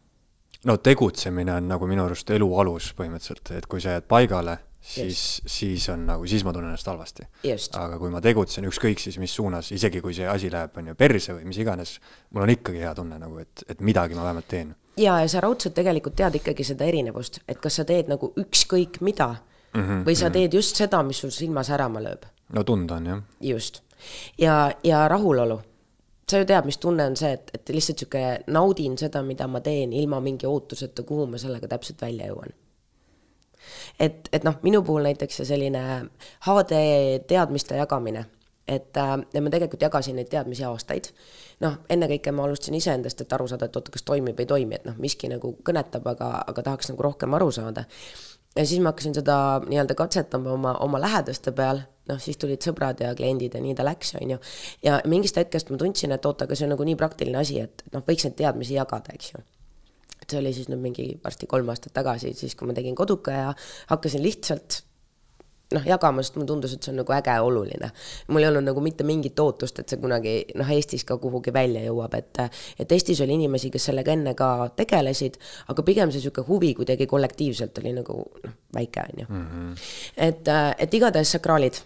[0.71, 5.43] no tegutsemine on nagu minu arust elu alus põhimõtteliselt, et kui sa jääd paigale siis,
[5.47, 7.27] siis on nagu, siis ma tunnen ennast halvasti.
[7.79, 10.97] aga kui ma tegutsen ükskõik siis mis suunas, isegi kui see asi läheb, on ju,
[10.99, 11.97] perse või mis iganes,
[12.31, 14.75] mul on ikkagi hea tunne nagu, et, et midagi ma vähemalt teen.
[15.01, 19.01] ja, ja sa raudselt tegelikult tead ikkagi seda erinevust, et kas sa teed nagu ükskõik
[19.01, 20.33] mida mm -hmm, või sa mm -hmm.
[20.33, 22.27] teed just seda, mis sul silma särama lööb.
[22.53, 23.23] no tunda on jah.
[23.41, 23.83] just.
[24.39, 25.61] ja, ja rahulolu
[26.31, 29.61] sa ju tead, mis tunne on see, et, et lihtsalt sihuke naudin seda, mida ma
[29.61, 32.53] teen ilma mingi ootuseta, kuhu ma sellega täpselt välja jõuan
[33.99, 35.85] et, et noh, minu puhul näiteks see selline
[36.47, 36.81] HD
[37.29, 38.27] teadmiste jagamine,
[38.69, 41.11] et äh, ja ma tegelikult jagasin neid teadmisi aastaid.
[41.63, 44.75] noh, ennekõike ma alustasin iseendast, et aru saada, et oota, kas toimib või ei toimi,
[44.75, 47.85] et noh, miski nagu kõnetab, aga, aga tahaks nagu rohkem aru saada.
[48.57, 49.37] ja siis ma hakkasin seda
[49.69, 53.87] nii-öelda katsetama oma, oma lähedaste peal, noh, siis tulid sõbrad ja kliendid ja nii ta
[53.87, 54.39] läks, on ju.
[54.83, 57.87] ja mingist hetkest ma tundsin, et oota, aga see on nagu nii praktiline asi, et
[57.93, 59.45] noh, võiks neid teadmisi jagada, eks ju
[60.25, 63.37] et see oli siis nüüd mingi varsti kolm aastat tagasi, siis kui ma tegin koduka
[63.37, 63.55] ja
[63.93, 64.81] hakkasin lihtsalt
[65.75, 67.91] noh, jagama, sest mulle tundus, et see on nagu äge ja oluline.
[68.29, 71.85] mul ei olnud nagu mitte mingit ootust, et see kunagi noh, Eestis ka kuhugi välja
[71.87, 72.43] jõuab, et
[72.81, 75.39] et Eestis oli inimesi, kes sellega enne ka tegelesid,
[75.73, 79.27] aga pigem see niisugune huvi kuidagi kollektiivselt oli nagu noh, väike, on ju.
[79.31, 79.75] Mhm.
[80.29, 81.83] et, et igatahes sakraalid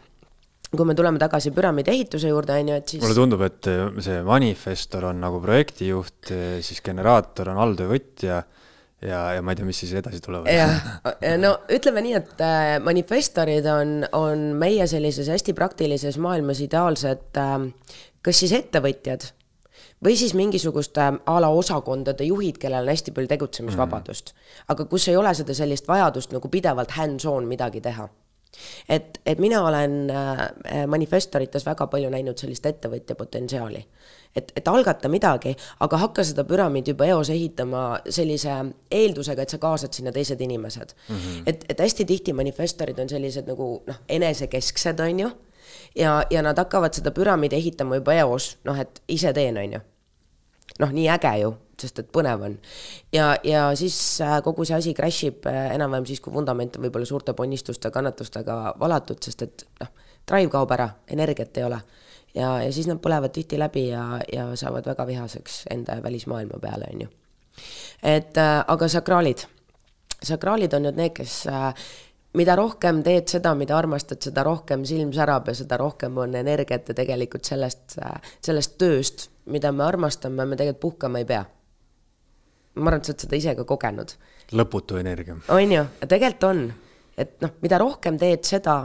[0.76, 3.86] kui me tuleme tagasi püramiidi ehituse juurde, on ju, et siis mulle tundub, et äh,
[4.04, 8.42] see manifestor on nagu projektijuht, äh, siis generaator on alltöövõtja
[9.00, 10.50] ja, ja ma ei tea, mis siis edasi tulevad.
[10.52, 10.92] jah,
[11.44, 12.44] no ütleme nii, et
[12.84, 17.40] manifestorid on, on meie sellises hästi praktilises maailmas ideaalsed
[18.24, 19.30] kas siis ettevõtjad
[20.04, 24.38] või siis mingisuguste a la osakondade juhid, kellel on hästi palju tegutsemisvabadust mm.
[24.38, 24.64] -hmm.
[24.74, 28.08] aga kus ei ole seda sellist vajadust nagu pidevalt hands-on midagi teha
[28.88, 33.84] et, et mina olen äh, manifestorites väga palju näinud sellist ettevõtja potentsiaali.
[34.36, 38.54] et, et algata midagi, aga hakka seda püramiidi juba eos ehitama sellise
[38.90, 41.16] eeldusega, et sa kaasad sinna teised inimesed mm.
[41.16, 41.42] -hmm.
[41.46, 45.30] et, et hästi tihti manifestorid on sellised nagu noh, enesekesksed, on ju,
[45.96, 49.80] ja, ja nad hakkavad seda püramiidi ehitama juba eos, noh, et ise teen, on ju.
[50.78, 52.56] noh, nii äge ju sest et põnev on.
[53.14, 56.86] ja, ja siis äh, kogu see asi crash ib äh, enam-vähem siis, kui vundament on
[56.86, 59.92] võib-olla suurte ponnistuste, kannatustega valatud, sest et noh,
[60.28, 61.80] drive kaob ära, energiat ei ole.
[62.34, 66.60] ja, ja siis nad põlevad tihti läbi ja, ja saavad väga vihaseks enda ja välismaailma
[66.62, 67.14] peale, on ju.
[68.02, 69.46] et äh, aga sakraalid,
[70.22, 71.44] sakraalid on nüüd need, kes
[72.38, 76.90] mida rohkem teed seda, mida armastad, seda rohkem silm särab ja seda rohkem on energiat
[76.90, 77.96] ja tegelikult sellest,
[78.44, 81.46] sellest tööst, mida me armastame, me tegelikult puhkama ei pea
[82.78, 84.14] ma arvan, et sa oled seda ise ka kogenud.
[84.52, 85.36] lõputu energia.
[85.48, 86.64] on ju, tegelikult on,
[87.18, 88.78] et noh, mida rohkem teed seda,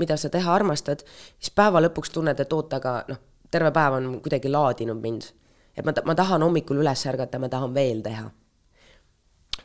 [0.00, 1.04] mida sa teha armastad,
[1.38, 3.20] siis päeva lõpuks tunned, et oot, aga noh,
[3.52, 5.32] terve päev on kuidagi laadinud mind.
[5.76, 8.30] et ma, ma tahan hommikul üles ärgata, ma tahan veel teha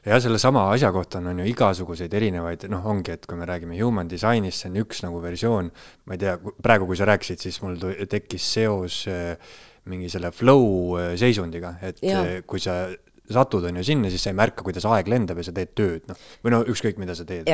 [0.07, 3.77] jah, sellesama asja kohta on, on ju igasuguseid erinevaid, noh, ongi, et kui me räägime
[3.79, 5.71] human design'ist, see on üks nagu versioon,
[6.07, 7.77] ma ei tea, praegu, kui sa rääkisid, siis mul
[8.09, 9.57] tekkis seos äh,
[9.91, 12.23] mingi selle flow äh, seisundiga, et ja.
[12.23, 12.85] Äh, kui sa
[13.33, 16.07] satud, on ju, sinna, siis sa ei märka, kuidas aeg lendab ja sa teed tööd,
[16.09, 16.19] noh.
[16.45, 17.49] või no ükskõik, mida sa teed.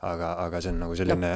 [0.00, 1.32] aga, aga see on nagu selline,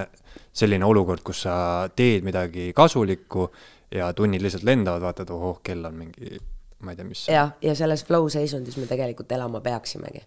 [0.52, 1.56] selline olukord, kus sa
[1.96, 3.50] teed midagi kasulikku
[3.94, 6.38] ja tunnid lihtsalt lendavad, vaatad, ohoh, kell on mingi,
[6.80, 7.26] ma ei tea, mis.
[7.28, 10.24] jah, ja selles flow seisundis me tegelikult elama peaksimegi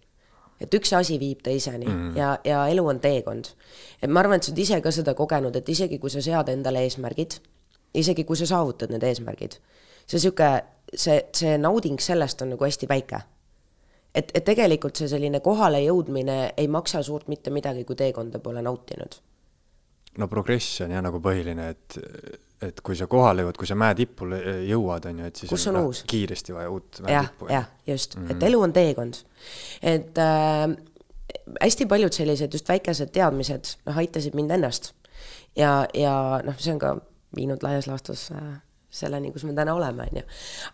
[0.62, 2.18] et üks asi viib teiseni mm -hmm.
[2.18, 3.46] ja, ja elu on teekond.
[4.02, 6.50] et ma arvan, et sa oled ise ka seda kogenud, et isegi kui sa sead
[6.50, 7.40] endale eesmärgid,
[7.94, 9.58] isegi kui sa saavutad need eesmärgid,
[10.08, 10.64] see sihuke,
[10.96, 13.22] see, see nauding sellest on nagu hästi väike
[14.18, 19.20] et, et tegelikult see selline kohalejõudmine ei maksa suurt mitte midagi, kui teekonda pole nautinud.
[20.18, 21.98] no progress on jah nagu põhiline, et,
[22.66, 25.68] et kui sa kohale jõuad, kui sa mäe tipule jõuad, on ju, et siis Kus
[25.70, 26.04] on, on uus?
[26.10, 27.50] kiiresti vaja uut mäe ja, tippu.
[27.54, 28.36] jah, just mm, -hmm.
[28.38, 29.24] et elu on teekond.
[29.82, 30.78] et äh,
[31.62, 34.94] hästi paljud sellised just väikesed teadmised, noh, aitasid mind ennast.
[35.56, 36.98] ja, ja noh, see on ka
[37.36, 38.58] viinud laias laastus äh,
[38.90, 40.26] selleni, kus me täna oleme, on ju.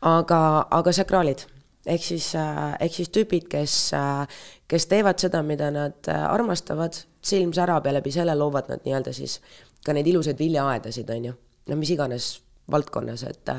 [0.01, 0.39] aga,
[0.71, 1.43] aga sakraalid
[1.85, 4.27] ehk siis, äh, ehk siis tüübid, kes, äh,
[4.67, 9.13] kes teevad seda, mida nad äh, armastavad, silm särab ja läbi selle loovad nad nii-öelda
[9.15, 9.39] siis
[9.85, 11.35] ka neid ilusaid viljaaedasid, on ju,
[11.69, 12.33] no mis iganes
[12.71, 13.49] valdkonnas, et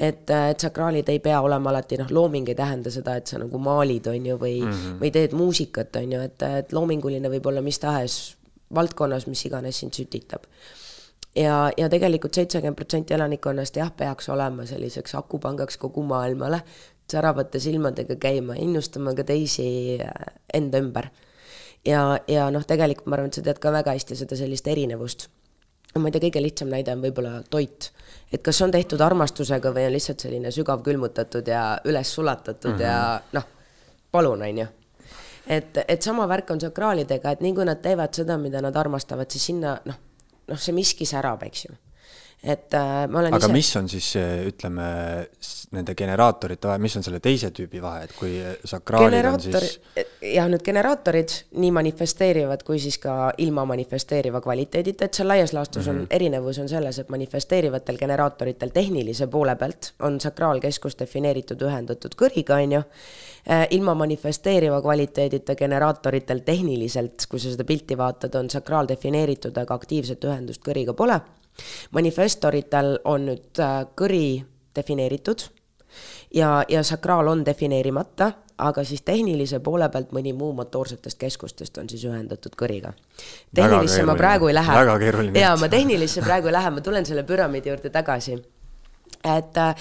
[0.00, 3.58] et, et sakraalid ei pea olema alati noh, looming ei tähenda seda, et sa nagu
[3.60, 5.00] maalid, on ju, või mm, -hmm.
[5.02, 8.36] või teed muusikat, on ju, et, et loominguline võib olla mis tahes
[8.74, 10.48] valdkonnas, mis iganes sind sütitab
[11.36, 16.62] ja, ja tegelikult seitsekümmend protsenti elanikkonnast jah, peaks olema selliseks akupangaks kogu maailmale,
[17.10, 21.10] säravate silmadega käima, innustama ka teisi äh, enda ümber.
[21.86, 25.28] ja, ja noh, tegelikult ma arvan, et sa tead ka väga hästi seda sellist erinevust.
[25.98, 27.92] ma ei tea, kõige lihtsam näide on võib-olla toit.
[28.32, 32.78] et kas on tehtud armastusega või on lihtsalt selline sügav külmutatud ja üles sulatatud mm
[32.78, 32.82] -hmm.
[32.82, 33.46] ja noh,
[34.12, 34.66] palun, on ju
[35.46, 39.30] et, et sama värk on sakraalidega, et nii kui nad teevad seda, mida nad armastavad,
[39.30, 39.96] siis sinna noh,
[40.48, 41.74] noh, see miski särab, eks ju
[42.42, 43.52] et äh, ma olen aga ise...
[43.52, 44.06] mis on siis,
[44.48, 44.84] ütleme,
[45.76, 49.56] nende generaatorite vahe, mis on selle teise tüübi vahe, et kui sakraalid Generaator...
[49.60, 55.28] on siis jah, need generaatorid nii manifesteerivad kui siis ka ilma manifesteeriva kvaliteedita, et seal
[55.28, 55.96] laias laastus mm -hmm.
[55.96, 56.16] on, mhm.
[56.16, 62.72] erinevus on selles, et manifesteerivatel generaatoritel tehnilise poole pealt on sakraalkeskus defineeritud ühendatud kõriga, on
[62.72, 62.82] ju,
[63.50, 69.74] äh, ilma manifesteeriva kvaliteedita generaatoritel tehniliselt, kui sa seda pilti vaatad, on sakraal defineeritud, aga
[69.74, 71.20] aktiivset ühendust kõriga pole
[71.90, 74.42] manifestoritel on nüüd äh, kõri
[74.76, 75.48] defineeritud
[76.34, 81.88] ja, ja sakraal on defineerimata, aga siis tehnilise poole pealt mõni muu motoorsetest keskustest on
[81.88, 82.92] siis ühendatud kõriga.
[83.54, 84.74] tehnilisse ma praegu ei lähe.
[84.74, 85.40] väga keeruline.
[85.40, 88.38] jaa, ma tehnilisse praegu ei lähe, ma tulen selle püramiidi juurde tagasi.
[89.24, 89.74] et äh,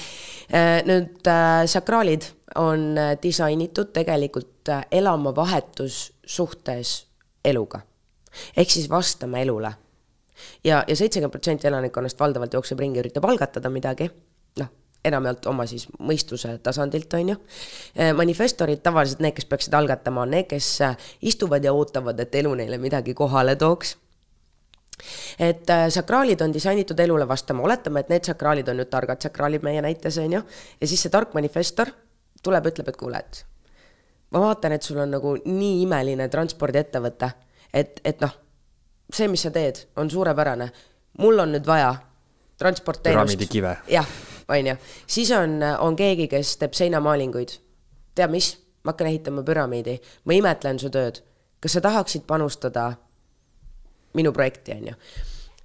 [0.86, 7.06] nüüd äh, sakraalid on äh, disainitud tegelikult äh, elama vahetussuhtes
[7.46, 7.82] eluga.
[8.58, 9.74] ehk siis vastama elule
[10.64, 14.10] ja, ja seitsekümmend protsenti elanikkonnast valdavalt jookseb ringi, üritab algatada midagi,
[14.60, 14.70] noh,
[15.06, 17.38] enamjaolt oma siis mõistuse tasandilt, on ju.
[17.96, 22.36] Eh, manifestorid, tavaliselt need, kes peaksid algatama, on need, kes eh, istuvad ja ootavad, et
[22.42, 23.96] elu neile midagi kohale tooks.
[25.40, 29.64] Et äh, sakraalid on disainitud elule vastama, oletame, et need sakraalid on nüüd targad sakraalid
[29.64, 30.42] meie näites, on ju,
[30.82, 31.94] ja siis see tark manifestor
[32.44, 33.46] tuleb, ütleb, et kuule, et
[34.36, 37.32] ma vaatan, et sul on nagu nii imeline transpordiettevõte,
[37.72, 38.36] et, et noh
[39.14, 40.70] see, mis sa teed, on suurepärane.
[41.18, 41.96] mul on nüüd vaja
[42.60, 43.40] transportteenust.
[43.88, 44.08] jah,
[44.50, 44.76] on ju.
[45.08, 47.58] siis on, on keegi, kes teeb seinamaalinguid.
[48.16, 51.22] tead mis, ma hakkan ehitama püramiidi, ma imetlen su tööd.
[51.60, 52.94] kas sa tahaksid panustada
[54.14, 54.96] minu projekti, on ju.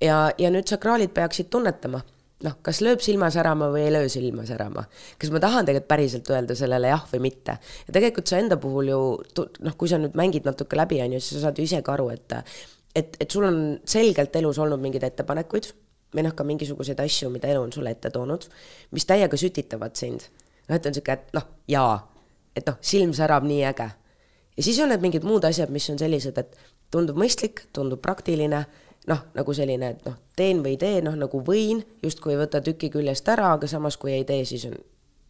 [0.00, 2.02] ja, ja nüüd sakraalid peaksid tunnetama,
[2.44, 4.86] noh, kas lööb silma särama või ei löö silma särama.
[5.18, 7.58] kas ma tahan tegelikult päriselt öelda sellele jah või mitte.
[7.88, 9.00] ja tegelikult sa enda puhul ju
[9.38, 11.96] noh, kui sa nüüd mängid natuke läbi, on ju, siis sa saad ju ise ka
[11.98, 12.38] aru, et
[12.94, 15.70] et, et sul on selgelt elus olnud mingeid ettepanekuid
[16.14, 18.46] või noh, ka mingisuguseid asju, mida elu on sulle ette toonud,
[18.94, 20.28] mis täiega sütitavad sind.
[20.68, 21.98] noh, et on sihuke, et noh, jaa,
[22.56, 23.90] et noh, silm särab nii äge.
[24.56, 26.56] ja siis on need mingid muud asjad, mis on sellised, et
[26.90, 28.64] tundub mõistlik, tundub praktiline,
[29.10, 32.62] noh, nagu selline, et noh, teen või ei tee, noh nagu võin, justkui ei võta
[32.64, 34.78] tüki küljest ära, aga samas, kui ei tee, siis on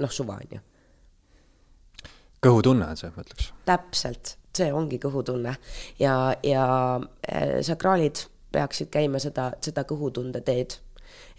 [0.04, 0.62] noh, suva, on ju.
[2.44, 3.52] kõhutunne on see, ma ütleks.
[3.64, 5.54] täpselt, see ongi kõhutunne
[5.98, 6.64] ja, ja
[7.00, 10.78] äh, sakraalid peaksid käima seda, seda kõhutunde teed.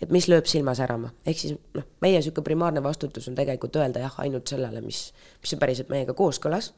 [0.02, 4.04] et mis lööb silma särama, ehk siis noh, meie niisugune primaarne vastutus on tegelikult öelda
[4.04, 5.10] jah ainult sellele, mis,
[5.42, 6.74] mis on päriselt meiega kooskõlas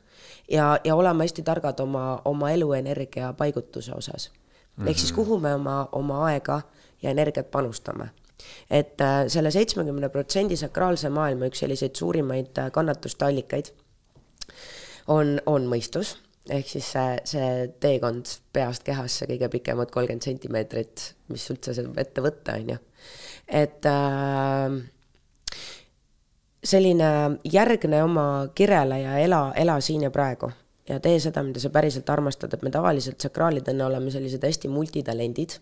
[0.51, 4.31] ja, ja olema hästi targad oma, oma eluenergia paigutuse osas.
[4.85, 5.15] ehk siis mhm.
[5.21, 6.61] kuhu me oma, oma aega
[7.01, 8.09] ja energiat panustame
[8.69, 13.73] et äh, selle seitsmekümne protsendi sakraalse maailma üks selliseid suurimaid äh, kannatuste allikaid
[15.07, 16.15] on, on mõistus
[16.53, 17.47] ehk siis see, see
[17.83, 22.77] teekond peast kehasse kõige pikemad kolmkümmend sentimeetrit, mis üldse saab ette võtta, on ju.
[23.61, 24.77] et äh,
[26.63, 27.09] selline
[27.47, 30.51] järgne oma kirele ja ela, ela siin ja praegu
[30.89, 35.59] ja tee seda, mida sa päriselt armastad, et me tavaliselt sakraalidena oleme sellised hästi multitalendid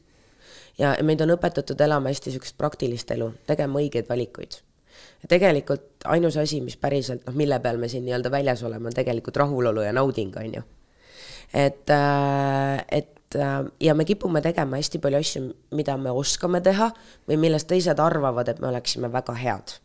[0.78, 4.62] ja meid on õpetatud elama hästi niisugust praktilist elu, tegema õigeid valikuid
[5.28, 9.38] tegelikult ainus asi, mis päriselt noh, mille peal me siin nii-öelda väljas oleme, on tegelikult
[9.42, 10.64] rahulolu ja nauding, on ju
[11.56, 15.42] et, äh, et äh, ja me kipume tegema hästi palju asju,
[15.72, 16.90] mida me oskame teha
[17.30, 19.80] või millest teised arvavad, et me oleksime väga head.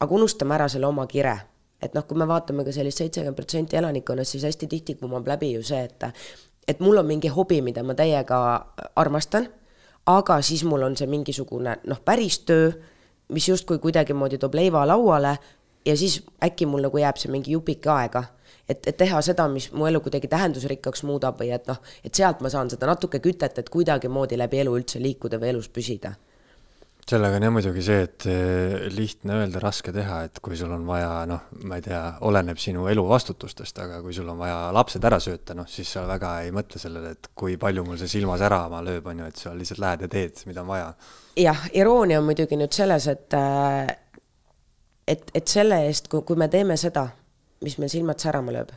[0.00, 1.34] aga unustame ära selle oma kire,
[1.82, 5.52] et noh, kui me vaatame ka sellist seitsekümmend protsenti elanikkonnast, siis hästi tihti kumab läbi
[5.56, 6.04] ju see, et
[6.68, 8.38] et mul on mingi hobi, mida ma täiega
[8.96, 9.48] armastan,
[10.06, 12.70] aga siis mul on see mingisugune noh, päris töö,
[13.28, 15.38] mis justkui kuidagimoodi toob leiva lauale
[15.84, 18.24] ja siis äkki mul nagu jääb see mingi jupike aega
[18.68, 22.42] et, et teha seda, mis mu elu kuidagi tähendusrikkaks muudab või et noh, et sealt
[22.44, 26.14] ma saan seda natuke kütet, et kuidagimoodi läbi elu üldse liikuda või elus püsida
[27.08, 30.84] sellega on jah muidugi see, et eh, lihtne öelda, raske teha, et kui sul on
[30.88, 35.04] vaja, noh, ma ei tea, oleneb sinu elu vastutustest, aga kui sul on vaja lapsed
[35.08, 38.36] ära sööta, noh, siis sa väga ei mõtle sellele, et kui palju mul see silma
[38.40, 40.90] särama lööb, on ju, et sa lihtsalt lähed ja teed, mida on vaja.
[41.38, 43.88] jah, iroonia on muidugi nüüd selles, et äh,
[45.08, 47.08] et, et selle eest, kui, kui me teeme seda,
[47.64, 48.72] mis meil silmad särama lööb.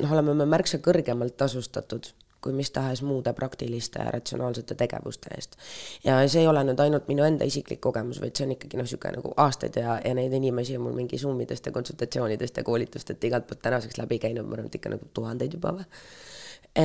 [0.00, 5.56] noh, oleme me märksa kõrgemalt tasustatud kui mis tahes muude praktiliste ratsionaalsete tegevuste eest.
[6.04, 8.86] ja see ei ole nüüd ainult minu enda isiklik kogemus, vaid see on ikkagi noh,
[8.88, 12.64] niisugune nagu aastaid ja, ja neid inimesi on mul mingi Zoom idest ja konsultatsioonidest ja
[12.64, 15.84] koolitustelt igalt poolt tänaseks läbi käinud, ma arvan, et ikka nagu tuhandeid juba või.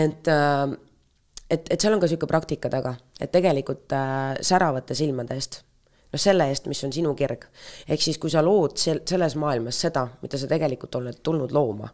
[0.02, 0.76] et äh,
[1.50, 5.62] et, et seal on ka niisugune praktika taga, et tegelikult äh, säravate silmade eest
[6.16, 7.46] noh, selle eest, mis on sinu kirg.
[7.88, 11.90] ehk siis, kui sa lood sel-, selles maailmas seda, mida sa tegelikult oled tulnud looma,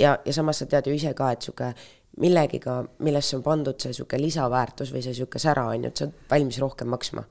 [0.00, 1.72] ja, ja samas sa tead ju ise ka, et niisugune
[2.18, 6.08] millegiga, millesse on pandud see niisugune lisaväärtus või see niisugune sära, on ju, et sa
[6.08, 7.24] oled valmis rohkem maksma.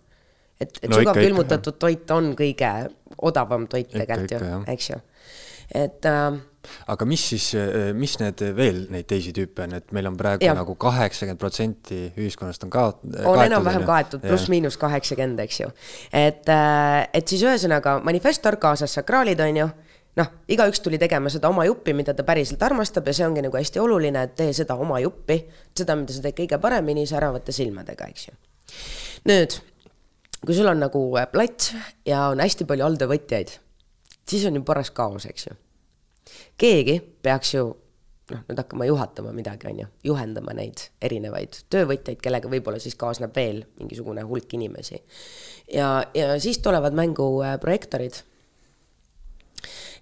[0.60, 2.72] et, et no, sügavkülmutatud toit on kõige
[3.30, 5.02] odavam toit tegelikult ju, eks ju.
[5.76, 6.38] Et äh,
[6.92, 7.48] aga mis siis,
[7.98, 10.56] mis need veel neid teisi tüüpe on, et meil on praegu ja.
[10.58, 13.04] nagu kaheksakümmend protsenti ühiskonnast on kaot-.
[13.24, 15.70] on enam-vähem kaetud, pluss-miinus kaheksakümmend, eks ju.
[16.12, 19.70] et, äh, et siis ühesõnaga manifestor kaasas sakraalid, on ju
[20.18, 23.60] noh, igaüks tuli tegema seda oma juppi, mida ta päriselt armastab ja see ongi nagu
[23.60, 25.40] hästi oluline, et tee seda oma juppi,
[25.78, 28.38] seda, mida sa teed kõige paremini, säravate silmadega, eks ju.
[29.30, 29.60] nüüd,
[30.42, 31.74] kui sul on nagu plats
[32.08, 33.58] ja on hästi palju alltöövõtjaid,
[34.30, 35.58] siis on ju paras kaos, eks ju
[36.62, 37.66] keegi peaks ju
[38.32, 43.36] noh, nüüd hakkama juhatama midagi, on ju, juhendama neid erinevaid töövõtjaid, kellega võib-olla siis kaasneb
[43.36, 45.00] veel mingisugune hulk inimesi.
[45.74, 48.24] ja, ja siis tulevad mängu äh, projektorid.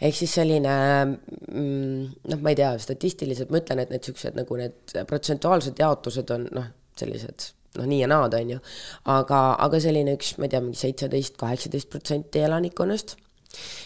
[0.01, 1.99] ehk siis selline mm,
[2.31, 6.49] noh, ma ei tea, statistiliselt ma ütlen, et need siuksed nagu need protsentuaalsed jaotused on
[6.55, 8.63] noh, sellised noh, nii ja naad, on ju.
[9.11, 13.17] aga, aga selline üks, ma ei tea, mingi seitseteist, kaheksateist protsenti elanikkonnast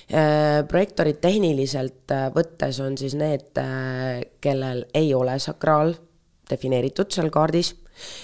[0.10, 5.94] Äh, projektorid tehniliselt äh, võttes on siis need, äh, kellel ei ole sakraal
[6.50, 7.76] defineeritud seal kaardis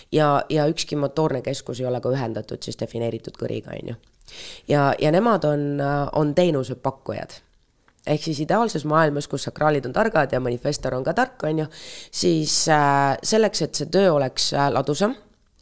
[0.09, 3.99] ja, ja ükski motoorne keskus ei ole ka ühendatud siis defineeritud kõriga, on ju.
[4.73, 5.77] ja, ja nemad on,
[6.17, 7.37] on teenusepakkujad
[8.09, 11.69] ehk siis ideaalses maailmas, kus sakraalid on targad ja manifestor on ka tark, on ju,
[12.09, 15.13] siis selleks, et see töö oleks ladusam,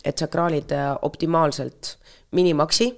[0.04, 0.72] et sakraalid
[1.04, 1.98] optimaalselt
[2.32, 2.94] minimaksi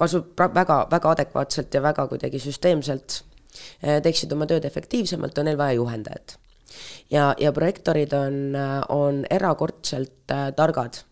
[0.00, 3.20] kasub väga, väga adekvaatselt ja väga kuidagi süsteemselt
[3.82, 6.38] eh, teeksid oma tööd efektiivsemalt, on neil vaja juhendajat.
[7.10, 8.56] ja, ja projektorid on,
[8.88, 11.04] on erakordselt äh, targad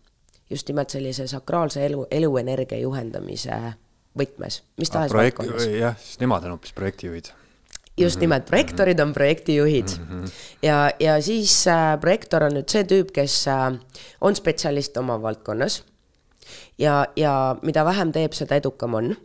[0.49, 3.57] just nimelt sellise sakraalse elu, eluenergia juhendamise
[4.17, 5.67] võtmes, mis tahes projekt, valdkonnas.
[5.77, 7.29] jah, siis nemad on hoopis projektijuhid.
[7.99, 10.07] just nimelt, projektorid on projektijuhid mm.
[10.09, 10.31] -hmm.
[10.63, 13.79] ja, ja siis äh, projektor on nüüd see tüüp, kes äh,
[14.21, 15.83] on spetsialist oma valdkonnas
[16.77, 19.15] ja, ja mida vähem teeb, seda edukam on.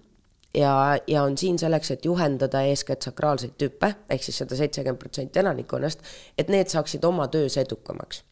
[0.55, 5.43] Ja, ja on siin selleks, et juhendada eeskätt sakraalseid tüüpe, ehk siis seda seitsekümmend protsenti
[5.43, 6.05] elanikkonnast,
[6.39, 8.23] et need saaksid oma töös edukamaks.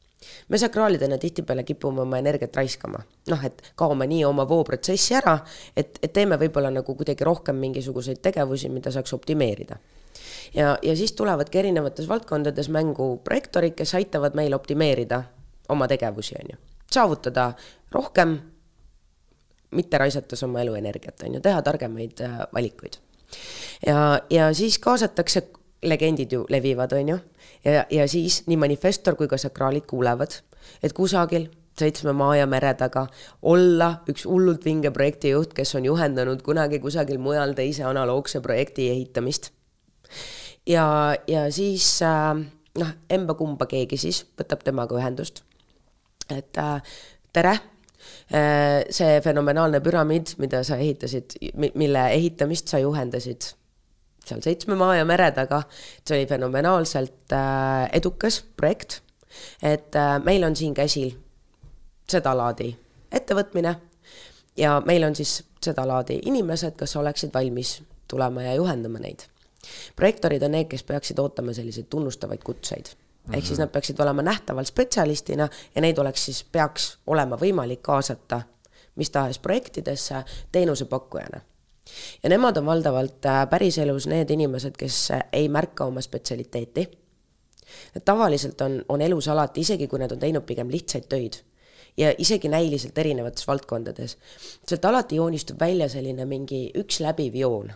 [0.49, 3.01] Me sakraalidena tihtipeale kipume oma energiat raiskama,
[3.31, 5.35] noh, et kaome nii oma vooprotsessi ära,
[5.77, 9.77] et, et teeme võib-olla nagu kuidagi rohkem mingisuguseid tegevusi, mida saaks optimeerida.
[10.55, 15.23] ja, ja siis tulevadki erinevates valdkondades mängu projektorid, kes aitavad meil optimeerida
[15.69, 16.59] oma tegevusi, on ju,
[16.93, 17.53] saavutada
[17.93, 18.39] rohkem,
[19.73, 23.01] mitte raisates oma eluenergiat, on ju, teha targemaid äh, valikuid.
[23.87, 25.47] ja, ja siis kaasatakse
[25.83, 27.19] legendid ju levivad, on ju,
[27.65, 30.39] ja, ja siis nii manifestor kui ka sakraalid kuulevad,
[30.83, 33.07] et kusagil seitsme maa ja mere taga
[33.49, 39.51] olla üks hullult vinge projektijuht, kes on juhendanud kunagi kusagil mujal teise analoogse projekti ehitamist.
[40.67, 42.45] ja, ja siis äh,
[42.79, 45.43] noh, emba-kumba keegi siis võtab temaga ühendust.
[46.31, 46.83] et äh,
[47.33, 47.57] tere
[48.33, 51.35] see fenomenaalne püramiid, mida sa ehitasid,
[51.77, 53.51] mille ehitamist sa juhendasid
[54.27, 55.63] seal seitsme maa ja mere taga.
[56.07, 59.03] see oli fenomenaalselt äh, edukas projekt.
[59.63, 61.13] et äh, meil on siin käsil
[62.11, 62.77] sedalaadi
[63.13, 63.75] ettevõtmine
[64.57, 69.27] ja meil on siis sedalaadi inimesed, kes oleksid valmis tulema ja juhendama neid.
[69.97, 72.95] projektorid on need, kes peaksid ootama selliseid tunnustavaid kutseid
[73.27, 73.47] mm -hmm.
[73.47, 78.43] siis nad peaksid olema nähtaval spetsialistina ja neid oleks siis, peaks olema võimalik kaasata
[78.95, 80.15] mis tahes projektidesse
[80.53, 81.41] teenusepakkujana
[82.23, 86.89] ja nemad on valdavalt äh, päriselus need inimesed, kes äh, ei märka oma spetsialiteeti.
[88.05, 91.41] tavaliselt on, on elus alati, isegi kui nad on teinud pigem lihtsaid töid
[91.97, 94.17] ja isegi näiliselt erinevates valdkondades,
[94.69, 97.73] sealt alati joonistub välja selline mingi üks läbiv joon,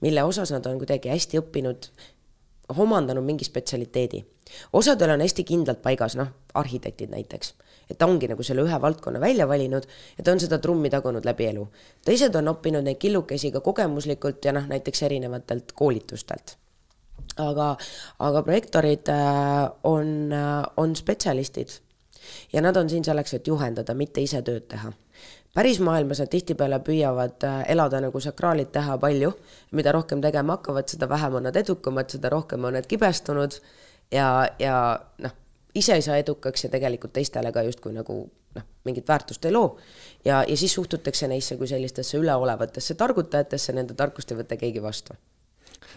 [0.00, 1.90] mille osas nad on kuidagi hästi õppinud,
[2.78, 4.24] omandanud mingi spetsialiteedi.
[4.72, 7.54] osadel on hästi kindlalt paigas, noh, arhitektid näiteks
[7.92, 11.26] et ta ongi nagu selle ühe valdkonna välja valinud ja ta on seda trummi tagunud
[11.28, 11.66] läbi elu.
[12.04, 16.56] teised on õppinud neid killukesi ka kogemuslikult ja noh, näiteks erinevatelt koolitustelt.
[17.36, 17.76] aga,
[18.18, 21.78] aga projektorid äh, on, äh, on spetsialistid
[22.52, 24.92] ja nad on siin selleks, et juhendada, mitte ise tööd teha
[25.54, 29.32] päris maailmas nad tihtipeale püüavad äh, elada nagu sakraalid teha palju,
[29.76, 33.58] mida rohkem tegema hakkavad, seda vähem on nad edukamad, seda rohkem on nad kibestunud.
[34.12, 34.76] Ja, ja
[35.24, 35.34] noh,
[35.74, 38.16] ise ei saa edukaks ja tegelikult teistele ka justkui nagu
[38.56, 39.78] noh, mingit väärtust ei loo.
[40.24, 45.16] ja, ja siis suhtutakse neisse kui sellistesse üleolevatesse targutajatesse, nende tarkust ei võta keegi vastu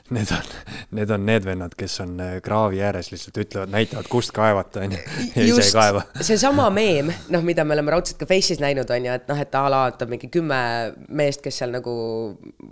[0.09, 0.49] Need on,
[0.91, 4.91] need on need vennad, kes on äh, kraavi ääres, lihtsalt ütlevad, näitavad, kust kaevata, on
[4.93, 4.99] ju,
[5.33, 6.03] ja ise ei kaeva.
[6.21, 9.57] seesama meem, noh, mida me oleme raudselt ka Face'is näinud, on ju, et noh, et
[9.57, 10.59] a la, et on mingi kümme
[11.09, 11.95] meest, kes seal nagu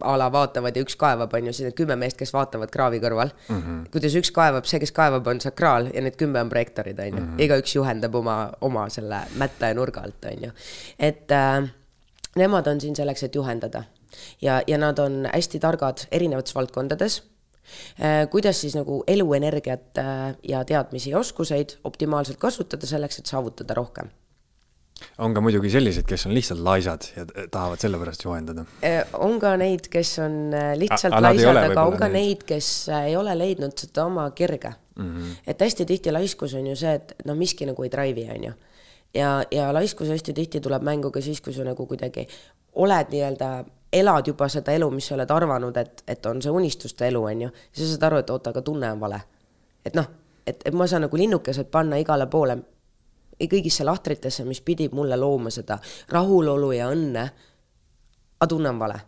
[0.06, 3.02] a la vaatavad ja üks kaevab, on ju, siis need kümme meest, kes vaatavad kraavi
[3.02, 3.58] kõrval mm.
[3.58, 3.82] -hmm.
[3.98, 7.18] kuidas üks kaevab, see, kes kaevab, on sakraal ja need kümme on projektorid, on ju
[7.18, 7.44] mm, -hmm.
[7.48, 10.54] igaüks juhendab oma, oma selle mätta ja nurga alt, on ju.
[11.00, 11.66] et äh,
[12.36, 13.84] nemad on siin selleks, et juhendada
[14.42, 17.22] ja, ja nad on hästi targad erinevates valdkondades
[18.02, 23.78] äh, kuidas siis nagu eluenergiat äh, ja teadmisi ja oskuseid optimaalselt kasutada selleks, et saavutada
[23.80, 24.12] rohkem
[25.20, 28.64] on ka muidugi selliseid, kes on lihtsalt laisad ja tahavad sellepärast juhendada.
[28.86, 32.70] Äh, on ka neid, kes on lihtsalt A laisad, aga on ka neid, neid, kes
[33.02, 35.18] ei ole leidnud seda oma kirge mm.
[35.18, 35.36] -hmm.
[35.48, 38.54] et hästi tihti laiskus on ju see, et no miski nagu ei drive'i, on ju.
[39.14, 42.28] ja, ja laiskus hästi tihti tuleb mängu ka siis, kui sa nagu kuidagi
[42.74, 47.08] oled nii-öelda elad juba seda elu, mis sa oled arvanud, et, et on see unistuste
[47.08, 49.22] elu, on ju, siis sa saad aru, et oota, aga tunne on vale.
[49.86, 50.08] et noh,
[50.48, 52.58] et, et ma saan nagu linnukesed panna igale poole,
[53.44, 55.76] kõigisse lahtritesse, mis pidid mulle looma seda
[56.14, 57.26] rahulolu ja õnne,
[58.40, 59.00] aga tunne on vale.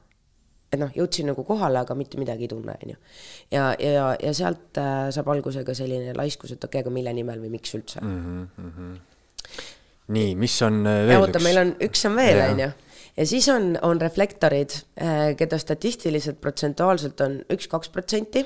[0.73, 2.95] et noh, jõudsin nagu kohale, aga mitte midagi ei tunne, on ju.
[3.51, 7.13] ja, ja, ja sealt äh, saab alguse ka selline laiskus, et okei okay,, aga mille
[7.15, 8.47] nimel või miks üldse mm.
[8.57, 8.95] -hmm.
[10.17, 12.73] nii, mis on äh, veel ja, oota, meil on, üks on veel, on ju
[13.17, 18.45] ja siis on, on reflektorid, äh, keda statistiliselt protsentuaalselt on üks-kaks protsenti.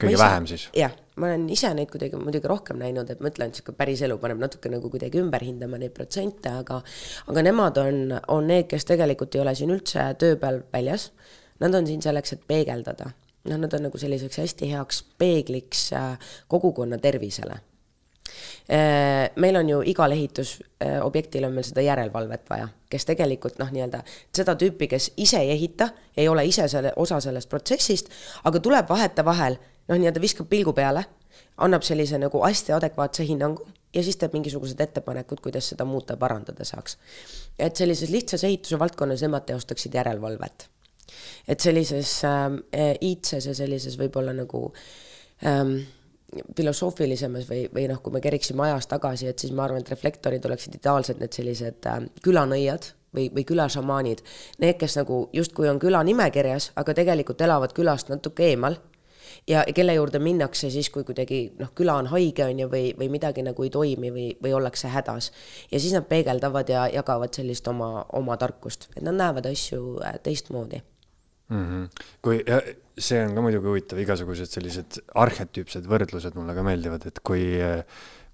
[0.00, 0.68] kõige ise, vähem siis?
[0.76, 4.16] jah, ma olen ise neid kuidagi muidugi rohkem näinud, et ma ütlen, sihuke päris elu
[4.22, 6.80] paneb natuke nagu kuidagi ümber hindama neid protsente, aga
[7.28, 8.02] aga nemad on,
[8.34, 11.10] on need, kes tegelikult ei ole siin üldse töö peal väljas.
[11.58, 13.10] Nad on siin selleks, et peegeldada.
[13.48, 16.14] noh, nad on nagu selliseks hästi heaks peegliks äh,
[16.48, 17.58] kogukonna tervisele
[19.36, 24.02] meil on ju igal ehitusobjektil on meil seda järelevalvet vaja, kes tegelikult noh, nii-öelda
[24.36, 28.12] seda tüüpi, kes ise ei ehita, ei ole ise selle osa sellest protsessist,
[28.44, 29.56] aga tuleb vahetevahel
[29.88, 31.06] noh, nii-öelda viskab pilgu peale
[31.64, 36.20] annab sellise nagu hästi adekvaatse hinnangu ja siis teeb mingisugused ettepanekud, kuidas seda muuta ja
[36.20, 36.98] parandada saaks.
[37.58, 40.68] et sellises lihtsas ehituse valdkonnas nemad teostaksid järelevalvet.
[41.48, 42.60] et sellises ähm,
[43.00, 44.72] IT-ses ja sellises võib-olla nagu
[45.46, 45.78] ähm,
[46.56, 50.44] filosoofilisemas või, või noh, kui me keriksime ajas tagasi, et siis ma arvan, et reflektorid
[50.44, 54.22] oleksid ideaalsed need sellised äh, külanõiad või, või külašamaanid.
[54.60, 58.76] Need, kes nagu justkui on küla nimekirjas, aga tegelikult elavad külast natuke eemal
[59.48, 63.08] ja kelle juurde minnakse siis, kui kuidagi noh, küla on haige, on ju, või, või
[63.16, 65.32] midagi nagu ei toimi või, või ollakse hädas.
[65.72, 70.20] ja siis nad peegeldavad ja jagavad sellist oma, oma tarkust, et nad näevad asju äh,
[70.22, 70.82] teistmoodi
[71.48, 71.64] mm.
[71.64, 72.04] -hmm.
[72.22, 72.60] kui ja
[72.98, 77.44] see on ka muidugi huvitav, igasugused sellised arhetüüpsed võrdlused mulle ka meeldivad, et kui,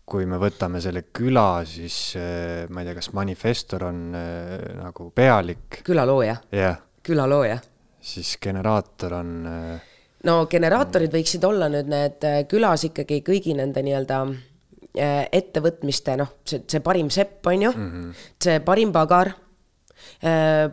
[0.08, 2.16] kui me võtame selle küla, siis
[2.70, 5.82] ma ei tea, kas manifestor on äh, nagu pealik.
[5.86, 6.80] külalooja yeah..
[7.04, 7.58] külalooja.
[8.00, 9.36] siis generaator on.
[9.50, 9.92] Äh,
[10.24, 14.24] no generaatorid võiksid olla nüüd need külas ikkagi kõigi nende nii-öelda
[14.94, 18.26] ettevõtmiste, noh, see, see parim sepp, on ju mm, -hmm.
[18.44, 19.32] see parim pagar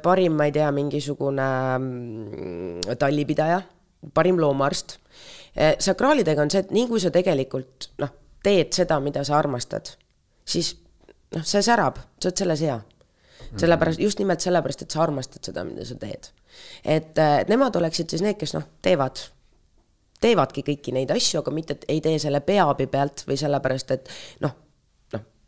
[0.04, 3.62] parim, ma ei tea, mingisugune mm, tallipidaja
[4.14, 4.98] parim loomaarst.
[5.56, 8.14] Eh, sakraalidega on see, et nii kui sa tegelikult noh,
[8.44, 9.94] teed seda, mida sa armastad,
[10.48, 10.74] siis
[11.36, 12.80] noh, see särab, sa oled selles hea.
[13.60, 16.32] sellepärast, just nimelt sellepärast, et sa armastad seda, mida sa teed.
[16.86, 19.20] et, et nemad oleksid siis need, kes noh, teevad,
[20.24, 24.10] teevadki kõiki neid asju, aga mitte ei tee selle peaabi pealt või sellepärast, et
[24.46, 24.56] noh,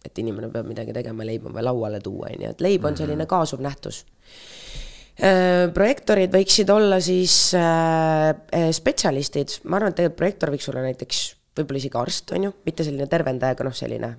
[0.03, 2.97] et inimene peab midagi tegema, leib on vaja lauale tuua, on ju, et leib on
[2.99, 4.03] selline kaasuv nähtus
[5.13, 10.85] Äh, projektorid võiksid olla siis äh, äh, spetsialistid, ma arvan, et tegelikult projektor võiks olla
[10.87, 11.19] näiteks
[11.53, 14.09] võib-olla isegi arst, on ju, mitte selline tervendaja, aga noh, selline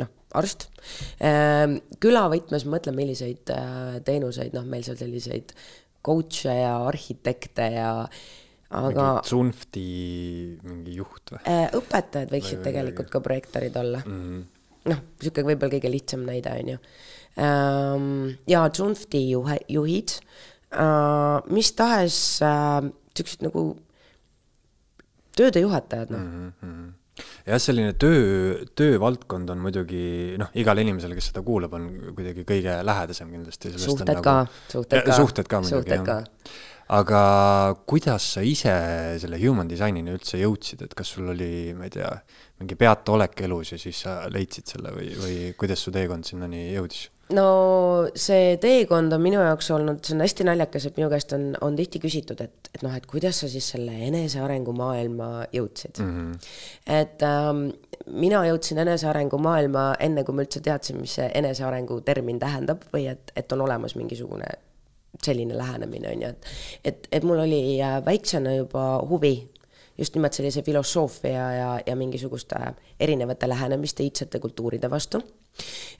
[0.00, 0.08] noh,
[0.40, 0.70] arst.
[2.00, 3.52] külavõtmes mõtlen, milliseid
[4.06, 5.52] teenuseid, noh, meil seal selliseid
[6.00, 7.90] coach'e ja arhitekte ja
[8.72, 9.10] aga.
[9.28, 9.84] Zunfti
[10.64, 11.42] mingi juht või?
[11.76, 13.18] õpetajad võiksid või, tegelikult või.
[13.18, 14.16] ka projektorid olla mm.
[14.16, 14.48] -hmm.
[14.90, 16.78] Noh, niisugune võib-olla kõige lihtsam näide, on ju
[17.36, 20.18] Ähm, ja Zunfti juhe, juhid,
[20.76, 23.62] äh, mis tahes niisugused äh, nagu
[25.32, 26.90] tööde juhatajad, noh mm -hmm
[27.46, 32.76] jah, selline töö, töövaldkond on muidugi noh, igale inimesele, kes seda kuulab, on kuidagi kõige
[32.84, 33.72] lähedasem kindlasti.
[33.78, 34.36] suhted nagu, ka,
[34.72, 35.16] suhted ka.
[35.16, 36.24] suhted ka muidugi, jah.
[36.88, 37.22] aga
[37.86, 38.72] kuidas sa ise
[39.20, 42.10] selle human disain'ini üldse jõudsid, et kas sul oli, ma ei tea,
[42.62, 47.08] mingi peataolek elus ja siis sa leidsid selle või, või kuidas su teekond sinnani jõudis?
[47.32, 47.46] no
[48.18, 51.76] see teekond on minu jaoks olnud, see on hästi naljakas, et minu käest on, on
[51.78, 56.10] tihti küsitud, et, et noh, et kuidas sa siis selle enesearengu maailma jõudsid mm.
[56.18, 56.50] -hmm.
[56.98, 57.62] et ähm,
[58.10, 63.08] mina jõudsin enesearengu maailma enne, kui ma üldse teadsin, mis see enesearengu termin tähendab või
[63.14, 64.50] et, et on olemas mingisugune
[65.22, 66.46] selline lähenemine, on ju, et
[66.84, 69.36] et, et mul oli äh, väiksena juba huvi
[69.98, 72.56] just nimelt sellise filosoofia ja, ja mingisuguste
[73.00, 75.22] erinevate lähenemiste, iidsete kultuuride vastu.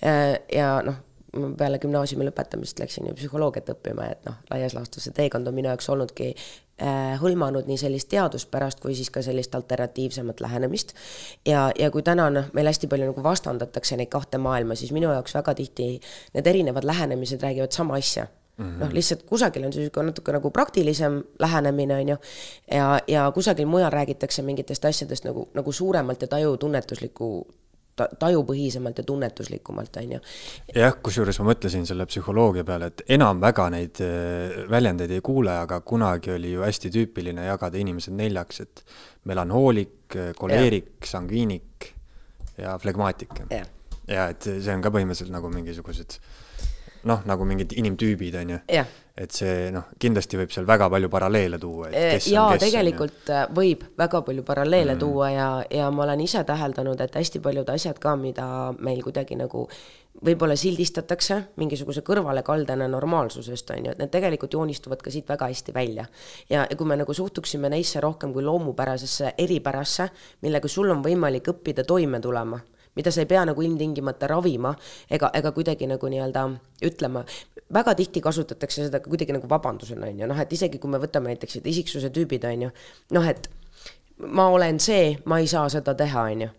[0.07, 1.01] Äh, ja noh
[1.33, 5.71] peale gümnaasiumi lõpetamist läksin ju psühholoogiat õppima, et noh, laias laastus see teekond on minu
[5.71, 10.93] jaoks olnudki äh, hõlmanud nii sellist teaduspärast kui siis ka sellist alternatiivsemat lähenemist.
[11.49, 15.09] ja, ja kui täna noh, meil hästi palju nagu vastandatakse neid kahte maailma, siis minu
[15.09, 15.89] jaoks väga tihti
[16.35, 18.29] need erinevad lähenemised räägivad sama asja
[18.63, 18.85] -hmm.
[18.85, 22.17] noh, lihtsalt kusagil on see niisugune natuke nagu praktilisem lähenemine, on ju,
[22.71, 27.33] ja, ja kusagil mujal räägitakse mingitest asjadest nagu, nagu suuremalt ja tajutunnetusliku
[27.97, 30.21] ta-, tajupõhisemalt ja tunnetuslikumalt, on ju.
[30.75, 35.55] jah, kusjuures ma mõtlesin selle psühholoogia peale, et enam väga neid äh, väljendeid ei kuule,
[35.65, 38.85] aga kunagi oli ju hästi tüüpiline jagada inimesed neljaks, et
[39.29, 41.93] melanhoolik, koleerik, sangviinik
[42.59, 43.45] ja flegmaatik.
[44.09, 46.19] ja et see on ka põhimõtteliselt nagu mingisugused
[47.09, 48.59] noh, nagu mingid inimtüübid, on ju.
[49.23, 51.91] et see noh, kindlasti võib seal väga palju paralleele tuua.
[51.93, 55.01] jaa, tegelikult on, äh, võib väga palju paralleele mm.
[55.03, 58.47] tuua ja, ja ma olen ise täheldanud, et hästi paljud asjad ka, mida
[58.81, 59.67] meil kuidagi nagu
[60.25, 65.75] võib-olla sildistatakse mingisuguse kõrvalekaldena normaalsusest, on ju, et need tegelikult joonistuvad ka siit väga hästi
[65.75, 66.07] välja.
[66.49, 70.09] ja, ja kui me nagu suhtuksime neisse rohkem kui loomupärasesse eripärasse,
[70.43, 72.61] millega sul on võimalik õppida toime tulema
[72.97, 74.75] mida sa ei pea nagu ilmtingimata ravima
[75.11, 76.45] ega, ega kuidagi nagu nii-öelda
[76.89, 77.25] ütlema,
[77.73, 81.33] väga tihti kasutatakse seda kuidagi nagu vabandusena, on ju, noh, et isegi kui me võtame
[81.33, 82.73] näiteks isiksuse tüübid, on ju,
[83.17, 83.49] noh, et
[84.29, 86.51] ma olen see, ma ei saa seda teha, on ju.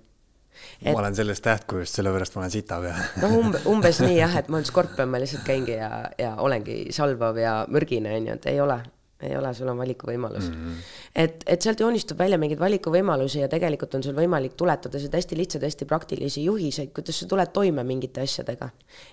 [0.83, 0.91] Et....
[0.91, 3.05] ma olen sellest tähtkujust, sellepärast ma olen sita peal.
[3.23, 6.85] noh, umbe, umbes nii jah, et ma olen skorpion, ma lihtsalt käingi ja, ja olengi
[6.95, 8.79] salvav ja mürgine, on ju, et ei ole,
[9.23, 10.53] ei ole, sul on valikuvõimalus mm.
[10.53, 10.91] -hmm.
[11.23, 15.37] et, et sealt joonistub välja mingeid valikuvõimalusi ja tegelikult on sul võimalik tuletada seda hästi
[15.37, 18.69] lihtsaid, hästi praktilisi juhiseid, kuidas sa tuled toime mingite asjadega.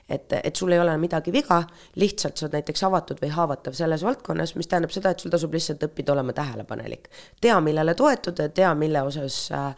[0.08, 1.62] et, et sul ei ole midagi viga,
[1.96, 5.54] lihtsalt sa oled näiteks avatud või haavatav selles valdkonnas, mis tähendab seda, et sul tasub
[5.54, 7.08] lihtsalt õppida olema tähelepanelik.
[7.40, 9.74] tea, millele toetuda, tea, mille osas äh,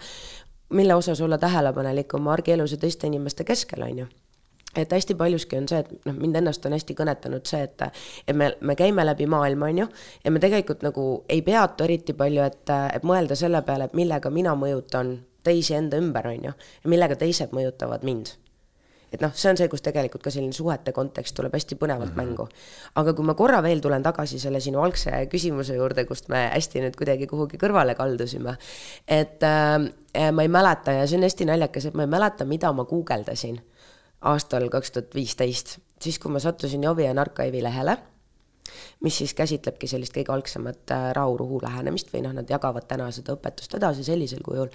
[0.72, 4.06] mille osas olla tähelepanelik oma argielus ja teiste inimeste keskel, on ju
[4.76, 7.86] et hästi paljuski on see, et noh, mind ennast on hästi kõnetanud see, et
[8.26, 9.88] et me, me käime läbi maailma, on ju,
[10.24, 14.30] ja me tegelikult nagu ei peatu eriti palju, et, et mõelda selle peale, et millega
[14.30, 16.54] mina mõjutan teisi enda ümber, on ju,
[16.84, 18.36] ja millega teised mõjutavad mind
[19.12, 22.20] et noh, see on see, kus tegelikult ka selline suhete kontekst tuleb hästi põnevalt mm
[22.20, 22.30] -hmm.
[22.30, 22.48] mängu.
[22.94, 26.80] aga kui ma korra veel tulen tagasi selle sinu algse küsimuse juurde, kust me hästi
[26.80, 28.56] nüüd kuidagi kuhugi kõrvale kaldusime,
[29.08, 32.72] et äh, ma ei mäleta ja see on hästi naljakas, et ma ei mäleta, mida
[32.72, 33.60] ma guugeldasin
[34.22, 37.96] aastal kaks tuhat viisteist, siis kui ma sattusin Jovian Archive'i lehele,
[39.02, 43.34] mis siis käsitlebki sellist kõige algsemat äh, rahuruhu lähenemist või noh, nad jagavad täna seda
[43.36, 44.70] õpetust edasi sellisel kujul.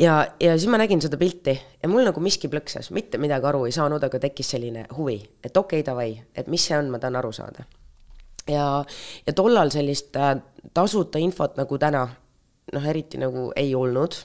[0.00, 3.66] ja, ja siis ma nägin seda pilti ja mul nagu miski plõksas, mitte midagi aru
[3.68, 7.02] ei saanud, aga tekkis selline huvi, et okei okay,, davai, et mis see on, ma
[7.02, 7.68] tahan aru saada.
[8.48, 8.84] ja,
[9.26, 10.38] ja tollal sellist äh,
[10.74, 12.08] tasuta infot nagu täna,
[12.72, 14.16] noh, eriti nagu ei olnud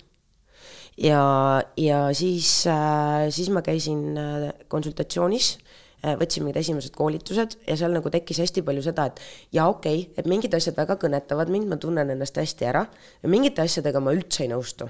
[0.98, 5.58] ja, ja siis, äh, siis ma käisin äh, konsultatsioonis
[6.06, 9.22] äh, võtsin mingid esimesed koolitused ja seal nagu tekkis hästi palju seda, et
[9.56, 12.86] jaa, okei okay,, et mingid asjad väga kõnetavad mind, ma tunnen ennast hästi ära
[13.24, 14.90] ja mingite asjadega ma üldse ei nõustu.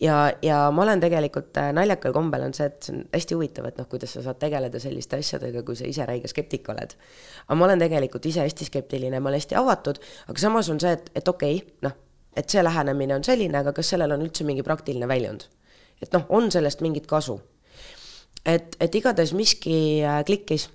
[0.00, 3.78] ja, ja ma olen tegelikult naljakal kombel on see, et see on hästi huvitav, et
[3.80, 6.94] noh, kuidas sa saad tegeleda selliste asjadega, kui sa ise räige skeptik oled.
[7.48, 10.94] aga ma olen tegelikult ise hästi skeptiline, ma olen hästi avatud, aga samas on see,
[10.94, 11.98] et, et okei okay,, noh,
[12.36, 15.48] et see lähenemine on selline, aga kas sellel on üldse mingi praktiline väljund?
[16.02, 17.38] et noh, on sellest mingit kasu.
[18.44, 20.68] et, et igatahes miski äh, klikkis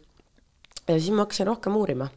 [0.88, 2.10] ja siis ma hakkasin rohkem uurima.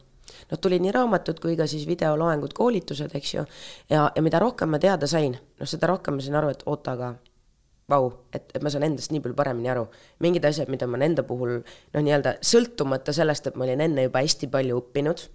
[0.51, 3.45] noh, tuli nii raamatud kui ka siis videoloengud, koolitused, eks ju,
[3.89, 6.95] ja, ja mida rohkem ma teada sain, noh, seda rohkem ma sain aru, et oota,
[6.97, 7.13] aga
[7.89, 9.85] vau, et, et ma saan endast nii palju paremini aru.
[10.23, 14.07] mingid asjad, mida ma olen enda puhul noh, nii-öelda sõltumata sellest, et ma olin enne
[14.07, 15.27] juba hästi palju õppinud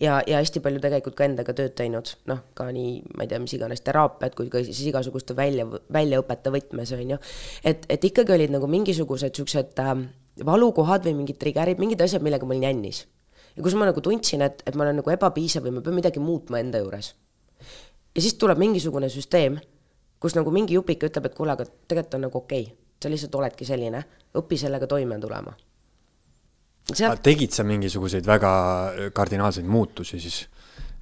[0.00, 3.40] ja, ja hästi palju tegelikult ka endaga tööd teinud, noh, ka nii, ma ei tea,
[3.42, 7.20] mis iganes teraapiat, kui ka siis igasuguste välja, väljaõpete võtmes, on ju.
[7.66, 9.94] et, et ikkagi olid nagu mingisugused siuksed äh,
[10.46, 13.06] valukohad või mingid trigger'id, mingid asjad, millega ma olin jännis.
[13.56, 16.22] ja kus ma nagu tundsin, et, et ma olen nagu ebapiisav või ma pean midagi
[16.22, 17.14] muutma enda juures.
[18.14, 19.58] ja siis tuleb mingisugune süsteem,
[20.20, 23.34] kus nagu mingi jupik ütleb, et kuule, aga tegelikult on nagu okei okay., sa lihtsalt
[23.38, 24.02] oledki selline,
[24.34, 25.54] õpi sellega toime tulema
[26.88, 27.20] Sealt...
[27.22, 28.52] tegid sa mingisuguseid väga
[29.14, 30.46] kardinaalseid muutusi siis?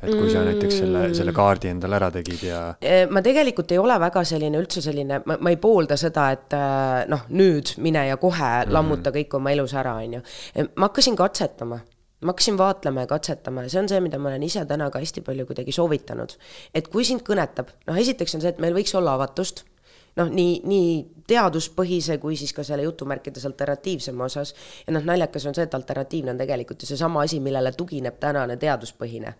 [0.03, 1.37] et kui sa näiteks selle, selle mm.
[1.37, 5.39] kaardi endale ära tegid ja e, ma tegelikult ei ole väga selline üldse selline, ma,
[5.41, 8.75] ma ei poolda seda, et äh, noh, nüüd mine ja kohe mm -hmm.
[8.77, 10.21] lammuta kõik oma elus ära, on ju.
[10.55, 11.81] E, ma hakkasin katsetama
[12.21, 15.01] ma hakkasin vaatlema ja katsetama ja see on see, mida ma olen ise täna ka
[15.01, 16.37] hästi palju kuidagi soovitanud.
[16.75, 19.65] et kui sind kõnetab, noh esiteks on see, et meil võiks olla avatust
[20.21, 20.93] noh, nii, nii
[21.29, 24.55] teaduspõhise kui siis ka selle jutumärkides alternatiivsema osas.
[24.87, 28.57] ja noh, naljakas on see, et alternatiivne on tegelikult ju seesama asi, millele tugineb tänane
[28.57, 29.35] teaduspõhine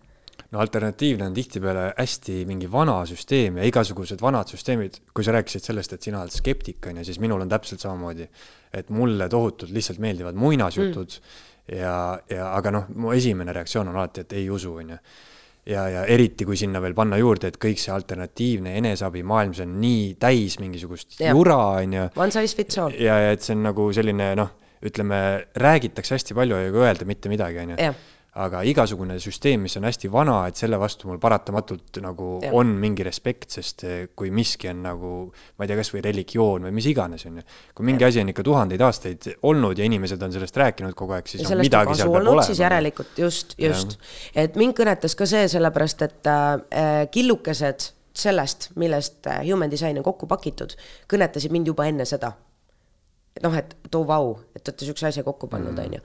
[0.51, 5.65] no alternatiivne on tihtipeale hästi mingi vana süsteem ja igasugused vanad süsteemid, kui sa rääkisid
[5.65, 8.29] sellest, et sina oled skeptik, on ju, siis minul on täpselt samamoodi.
[8.73, 11.77] et mulle tohutult lihtsalt meeldivad muinasjutud mm.
[11.77, 14.97] ja, ja aga noh, mu esimene reaktsioon on alati, et ei usu, on ju
[15.67, 19.75] ja, ja eriti, kui sinna veel panna juurde, et kõik see alternatiivne eneseabimaailm, see on
[19.81, 21.33] nii täis mingisugust ja.
[21.35, 22.05] jura, on ju.
[22.19, 22.95] One size fits all.
[22.95, 24.53] ja, ja et see on nagu selline noh,
[24.87, 25.19] ütleme,
[25.57, 27.91] räägitakse hästi palju, aga ei öelda mitte midagi, on ju
[28.37, 32.51] aga igasugune süsteem, mis on hästi vana, et selle vastu mul paratamatult nagu ja.
[32.57, 35.11] on mingi respekt, sest eh, kui miski on nagu,
[35.57, 37.45] ma ei tea, kasvõi religioon või mis iganes, on ju.
[37.77, 38.11] kui mingi ja.
[38.13, 41.61] asi on ikka tuhandeid aastaid olnud ja inimesed on sellest rääkinud kogu aeg, siis on
[41.63, 42.47] midagi seal peab olema.
[42.47, 43.97] siis järelikult just, just.
[44.37, 50.29] et mind kõnetas ka see sellepärast, et äh, killukesed sellest, millest human design on kokku
[50.29, 50.73] pakitud,
[51.09, 52.33] kõnetasid mind juba enne seda
[53.43, 55.85] noh, et too vau, et olete niisuguse asja kokku pannud, mm.
[55.85, 56.01] on ju.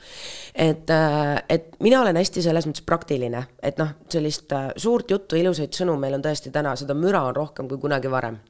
[0.66, 5.38] et, äh, et mina olen hästi selles mõttes praktiline, et noh, sellist äh, suurt juttu,
[5.40, 8.40] ilusaid sõnu meil on tõesti täna, seda müra on rohkem kui kunagi varem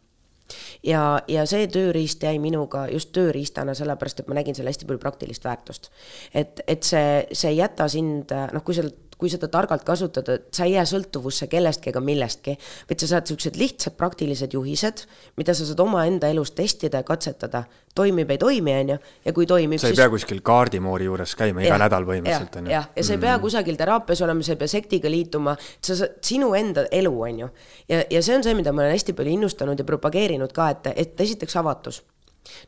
[0.84, 5.02] ja, ja see tööriist jäi minuga just tööriistana, sellepärast et ma nägin seal hästi palju
[5.02, 5.90] praktilist väärtust.
[6.34, 8.86] et, et see, see ei jäta sind, noh, kui sa
[9.22, 12.56] kui seda targalt kasutada, et sa ei jää sõltuvusse kellestki ega millestki,
[12.88, 15.04] vaid sa saad niisugused lihtsad praktilised juhised,
[15.38, 17.62] mida sa saad omaenda elus testida ja katsetada.
[17.94, 18.94] toimib, ei toimi, on ju,
[19.26, 20.00] ja kui toimib, sa ei siis...
[20.00, 22.72] pea kuskil kaardimoori juures käima iga ja, nädal põhimõtteliselt, on ju.
[22.72, 23.42] jah, ja sa ei pea mm.
[23.44, 27.50] kusagil teraapias olema, sa ei pea sektiga liituma, sa saad, sinu enda elu, on ju.
[27.92, 30.92] ja, ja see on see, mida ma olen hästi palju innustanud ja propageerinud ka, et,
[31.04, 32.00] et esiteks avatus.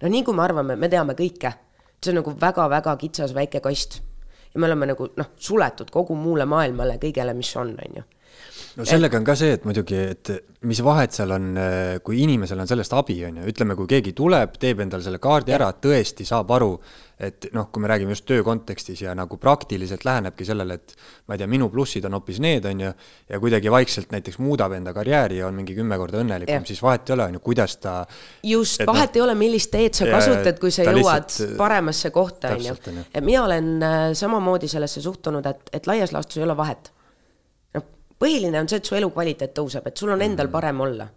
[0.05, 1.57] no nii kui me arvame, me teame kõike,
[2.05, 4.02] see on nagu väga-väga kitsas väike kast
[4.55, 8.05] ja me oleme nagu noh, suletud kogu muule maailmale, kõigele, mis on, on ju.
[8.79, 10.31] No sellega on ka see, et muidugi, et
[10.66, 11.49] mis vahet seal on,
[12.05, 15.55] kui inimesel on sellest abi, on ju, ütleme, kui keegi tuleb, teeb endale selle kaardi
[15.55, 16.70] ära, tõesti saab aru,
[17.25, 20.97] et noh, kui me räägime just töö kontekstis ja nagu praktiliselt lähenebki sellele, et
[21.29, 22.95] ma ei tea, minu plussid on hoopis need, on ju,
[23.31, 27.07] ja kuidagi vaikselt näiteks muudab enda karjääri ja on mingi kümme korda õnnelikum, siis vahet
[27.11, 28.01] ei ole, on ju, kuidas ta
[28.43, 32.57] just, vahet no, ei ole, millist teed sa kasutad, kui sa jõuad lihtsalt, paremasse kohta,
[32.57, 33.07] on ju.
[33.12, 36.93] et mina olen äh, samamoodi sellesse suhtunud, et, et laias laastus ei ole vahet
[38.25, 40.55] põhiline on see, et su elukvaliteet tõuseb, et sul on endal mhm.
[40.55, 41.09] parem olla.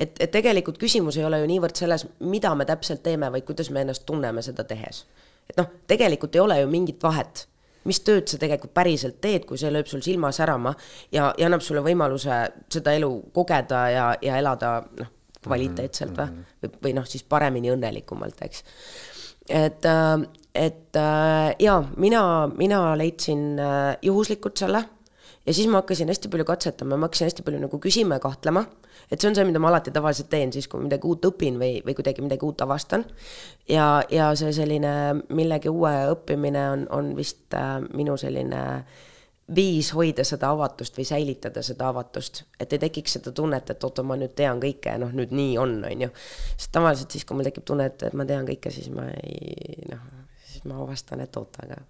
[0.00, 3.70] et, et tegelikult küsimus ei ole ju niivõrd selles, mida me täpselt teeme, vaid kuidas
[3.70, 5.04] me ennast tunneme seda tehes.
[5.50, 7.46] et noh, tegelikult ei ole ju mingit vahet,
[7.88, 10.74] mis tööd sa tegelikult päriselt teed, kui see lööb sul silma särama
[11.12, 12.42] ja, ja annab sulle võimaluse
[12.72, 17.72] seda elu kogeda ja, ja elada noh, kvaliteetselt või, mhm, või, või noh, siis paremini,
[17.72, 18.64] õnnelikumalt, eks.
[19.48, 20.14] et, äh,
[20.54, 22.22] et äh, jaa, mina,
[22.56, 24.84] mina leidsin äh, juhuslikult selle
[25.46, 28.64] ja siis ma hakkasin hästi palju katsetama, ma hakkasin hästi palju nagu küsima ja kahtlema,
[29.10, 31.80] et see on see, mida ma alati tavaliselt teen siis, kui midagi uut õpin või,
[31.86, 33.04] või kuidagi midagi uut avastan.
[33.68, 34.92] ja, ja see selline
[35.28, 38.64] millegi uue õppimine on, on vist äh, minu selline
[39.54, 44.04] viis hoida seda avatust või säilitada seda avatust, et ei tekiks seda tunnet, et oota,
[44.06, 46.10] ma nüüd tean kõike ja noh, nüüd nii on, on ju.
[46.56, 49.88] sest tavaliselt siis, kui mul tekib tunne, et, et ma tean kõike, siis ma ei
[49.90, 50.04] noh,
[50.44, 51.80] siis ma avastan, et oota, aga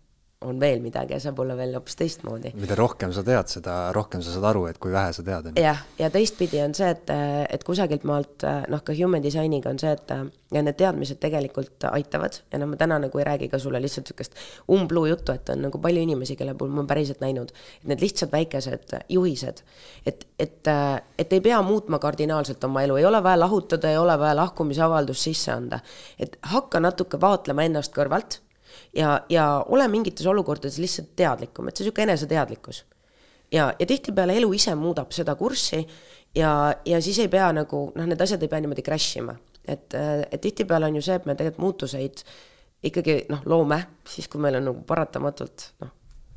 [0.44, 2.54] on veel midagi ja saab olla veel hoopis teistmoodi.
[2.56, 5.82] mida rohkem sa tead, seda rohkem sa saad aru, et kui vähe sa tead, jah,
[5.98, 7.12] ja teistpidi on see, et,
[7.52, 10.14] et kusagilt maalt noh, ka human design'iga on see, et
[10.56, 14.08] ja need teadmised tegelikult aitavad ja noh, ma täna nagu ei räägi ka sulle lihtsalt
[14.08, 14.40] niisugust
[14.72, 18.08] umbluu juttu, et on nagu palju inimesi, kelle puhul ma olen päriselt näinud, et need
[18.08, 19.60] lihtsalt väikesed juhised,
[20.08, 20.74] et, et,
[21.20, 25.28] et ei pea muutma kardinaalselt oma elu, ei ole vaja lahutada, ei ole vaja lahkumisavaldust
[25.28, 25.84] sisse anda.
[26.18, 28.40] et hakka natuke vaatlema ennast kõrvalt
[28.96, 32.84] ja, ja ole mingites olukordades lihtsalt teadlikum, et see niisugune eneseteadlikkus.
[33.52, 35.86] ja, ja tihtipeale elu ise muudab seda kurssi
[36.34, 39.34] ja, ja siis ei pea nagu noh, need asjad ei pea niimoodi crash ima,
[39.64, 39.94] et,
[40.30, 42.24] et tihtipeale on ju see, et me tegelikult muutuseid
[42.82, 45.94] ikkagi noh, loome siis, kui meil on nagu paratamatult noh,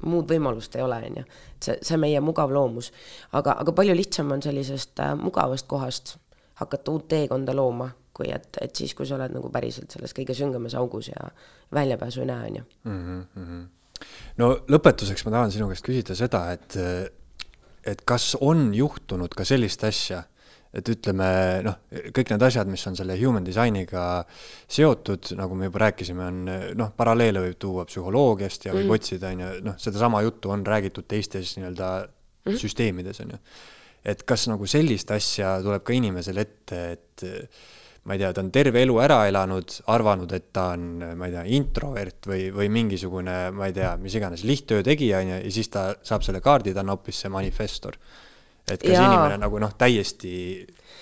[0.10, 1.26] muud võimalust ei ole, on ju.
[1.64, 2.92] see, see meie mugav loomus.
[3.32, 6.18] aga, aga palju lihtsam on sellisest äh, mugavast kohast
[6.60, 10.36] hakata uut teekonda looma kui et, et siis, kui sa oled nagu päriselt selles kõige
[10.38, 11.30] süngemas augus ja
[11.74, 12.66] väljapääsu ei näe, on ju.
[12.90, 13.64] Mhm, mhm.
[14.42, 16.78] no lõpetuseks ma tahan sinu käest küsida seda, et,
[17.86, 20.24] et kas on juhtunud ka sellist asja,
[20.74, 21.28] et ütleme
[21.66, 21.76] noh,
[22.16, 24.24] kõik need asjad, mis on selle human design'iga
[24.72, 26.40] seotud, nagu me juba rääkisime, on
[26.80, 28.96] noh, paralleele võib tuua psühholoogiast ja võib mm.
[28.98, 32.58] otsida, on ju, noh, sedasama juttu on räägitud teistes nii-öelda mm.
[32.62, 33.42] süsteemides, on ju.
[34.14, 37.28] et kas nagu sellist asja tuleb ka inimesel ette, et
[38.04, 41.36] ma ei tea, ta on terve elu ära elanud, arvanud, et ta on, ma ei
[41.38, 45.56] tea, introvert või, või mingisugune, ma ei tea, mis iganes, lihttöö tegija, on ju, ja
[45.56, 48.00] siis ta saab selle kaardi, ta on hoopis see manifestor.
[48.64, 49.08] et kas Jaa.
[49.08, 50.34] inimene nagu noh, täiesti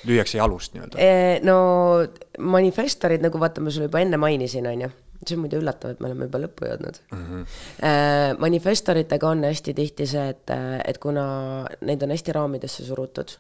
[0.10, 0.98] lüüakse jalust nii-öelda?
[1.02, 1.58] Eh, no
[2.42, 4.92] manifestorid, nagu vaata, ma sulle juba enne mainisin, on ju
[5.22, 7.26] see on muide üllatav, et me oleme juba lõppu jõudnud mm.
[7.28, 8.40] -hmm.
[8.42, 10.54] manifestoritega on hästi tihti see, et,
[10.86, 11.26] et kuna
[11.86, 13.36] neid on hästi raamidesse surutud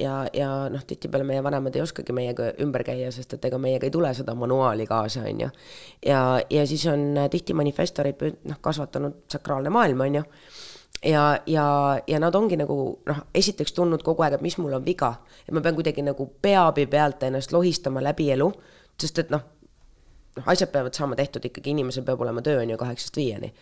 [0.00, 3.86] ja, ja noh, tihtipeale meie vanemad ei oskagi meiega ümber käia, sest et ega meiega
[3.86, 5.48] ei tule seda manuaali kaasa, on ju.
[6.06, 10.22] ja, ja siis on tihti manifestorid noh, kasvatanud sakraalne maailm, on ju.
[11.12, 11.66] ja, ja,
[12.06, 12.76] ja nad ongi nagu
[13.06, 15.14] noh, esiteks tundnud kogu aeg, et mis mul on viga,
[15.46, 18.52] et ma pean kuidagi nagu peaabi pealt ennast lohistama läbi elu,
[19.00, 19.44] sest et noh,
[20.38, 23.52] noh, asjad peavad saama tehtud ikkagi, inimesel peab olema töö, on ju, kaheksast viieni.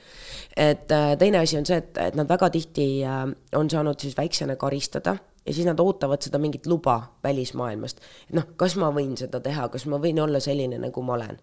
[0.56, 3.26] et äh, teine asi on see, et, et nad väga tihti äh,
[3.58, 5.16] on saanud siis väiksena karistada
[5.46, 8.00] ja siis nad ootavad seda mingit luba välismaailmast.
[8.32, 11.38] noh, kas ma võin seda teha, kas ma võin olla selline, nagu ma olen.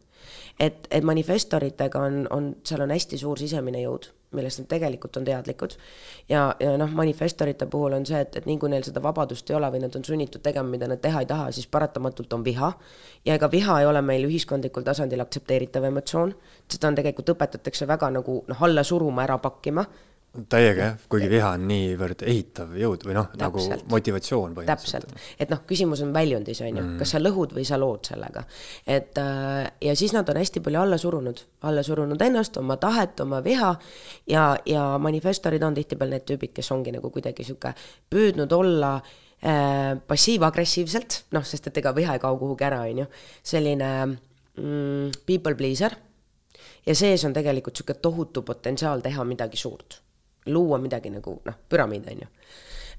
[0.60, 5.26] et, et manifestoritega on, on, seal on hästi suur sisemine jõud, millest nad tegelikult on
[5.26, 5.78] teadlikud.
[6.30, 9.58] ja, ja noh, manifestorite puhul on see, et, et nii kui neil seda vabadust ei
[9.58, 12.74] ole või nad on sunnitud tegema, mida nad teha ei taha, siis paratamatult on viha.
[13.26, 16.36] ja ega viha ei ole meil ühiskondlikul tasandil aktsepteeritav emotsioon,
[16.70, 19.86] seda on tegelikult õpetatakse väga nagu noh, alla suruma, ära pakkima
[20.46, 25.08] täiega jah, kuigi viha on niivõrd ehitav jõud või noh, nagu motivatsioon põhimõtteliselt.
[25.08, 26.84] täpselt, et noh, küsimus on väljundis, on ju.
[26.84, 28.44] Mm., kas sa lõhud või sa lood sellega.
[28.86, 33.20] et äh, ja siis nad on hästi palju alla surunud, alla surunud ennast, oma tahet,
[33.26, 33.74] oma viha
[34.30, 37.74] ja, ja manifestorid on tihtipeale need tüübid, kes ongi nagu kuidagi sihuke
[38.14, 43.12] püüdnud olla äh, passiiv-agressiivselt, noh, sest et ega viha ei kao kuhugi ära, on ju,
[43.44, 45.98] selline mm, people pleaser.
[46.88, 50.02] Ja sees on tegelikult niisugune tohutu potentsiaal teha midagi suurt
[50.52, 52.30] luua midagi nagu noh, püramiid, on ju.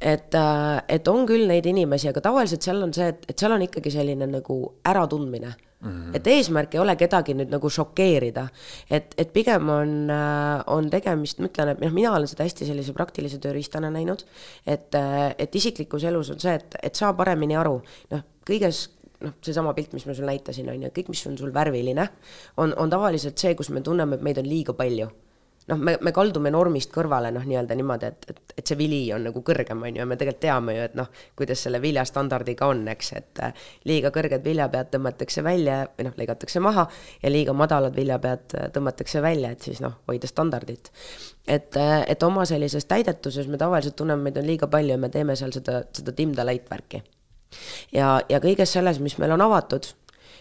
[0.00, 3.54] et, äh, et on küll neid inimesi, aga tavaliselt seal on see, et, et seal
[3.54, 5.54] on ikkagi selline nagu äratundmine.
[5.78, 6.16] Mm -hmm.
[6.16, 8.48] et eesmärk ei ole kedagi nüüd nagu šokeerida,
[8.90, 10.10] et, et pigem on,
[10.66, 14.24] on tegemist, ma ütlen, et noh, mina olen seda hästi sellise praktilise tööriistana näinud,
[14.66, 14.90] et,
[15.38, 17.78] et isiklikus elus on see, et, et saa paremini aru,
[18.10, 18.88] noh, kõiges
[19.22, 22.08] noh, seesama pilt, mis ma sulle näitasin, on ju, kõik, mis on sul värviline,
[22.62, 25.10] on, on tavaliselt see, kus me tunneme, et meid on liiga palju
[25.68, 29.24] noh, me, me kaldume normist kõrvale noh, nii-öelda niimoodi, et, et, et see vili on
[29.28, 32.84] nagu kõrgem, on ju, ja me tegelikult teame ju, et noh, kuidas selle viljastandardiga on,
[32.94, 36.88] eks, et äh, liiga kõrged viljapead tõmmatakse välja või noh, lõigatakse maha
[37.22, 40.92] ja liiga madalad viljapead äh, tõmmatakse välja, et siis noh, hoida standardit.
[41.46, 45.12] et, äh, et oma sellises täidetuses me tavaliselt tunneme, meid on liiga palju ja me
[45.12, 47.02] teeme seal seda, seda dim-the-light värki.
[47.92, 49.92] ja, ja kõiges selles, mis meil on avatud,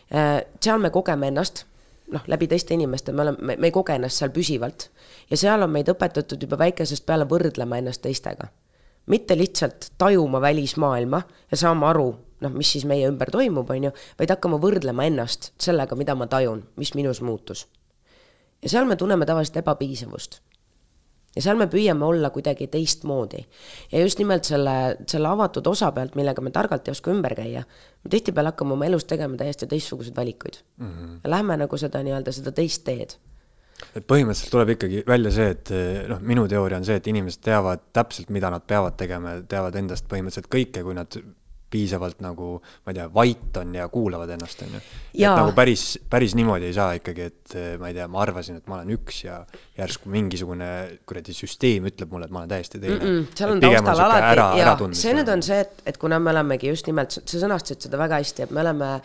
[0.08, 1.66] seal me kogeme ennast
[2.12, 4.90] noh, läbi teiste inimeste, me oleme, me ei koge ennast seal püsivalt.
[5.30, 8.48] ja seal on meid õpetatud juba väikesest peale võrdlema ennast teistega.
[9.06, 13.92] mitte lihtsalt tajuma välismaailma ja saama aru, noh, mis siis meie ümber toimub, on ju,
[14.20, 17.68] vaid hakkama võrdlema ennast sellega, mida ma tajun, mis minus muutus.
[18.62, 20.42] ja seal me tunneme tavaliselt ebapiisavust
[21.36, 23.44] ja seal me püüame olla kuidagi teistmoodi.
[23.92, 27.64] ja just nimelt selle, selle avatud osa pealt, millega me targalt ei oska ümber käia,
[28.04, 30.92] me tihtipeale hakkame oma elus tegema täiesti teistsuguseid valikuid mm.
[30.92, 31.18] -hmm.
[31.24, 33.18] ja lähme nagu seda nii-öelda seda teist teed
[33.96, 35.72] et põhimõtteliselt tuleb ikkagi välja see, et
[36.10, 39.76] noh, minu teooria on see, et inimesed teavad täpselt, mida nad peavad tegema ja teavad
[39.76, 41.20] endast põhimõtteliselt kõike, kui nad
[41.72, 42.54] piisavalt nagu,
[42.86, 44.82] ma ei tea, vait on ja kuulavad ennast, on ju.
[45.18, 48.72] et nagu päris, päris niimoodi ei saa ikkagi, et ma ei tea, ma arvasin, et
[48.72, 49.42] ma olen üks ja
[49.78, 50.70] järsku mingisugune
[51.08, 53.14] kuradi süsteem ütleb mulle, et ma olen täiesti teine mm.
[53.20, 56.72] -mm, seal on taustal alati ja see nüüd on see, et, et kuna me olemegi
[56.72, 58.98] just nimelt, sa sõnastasid seda väga hästi, et me oleme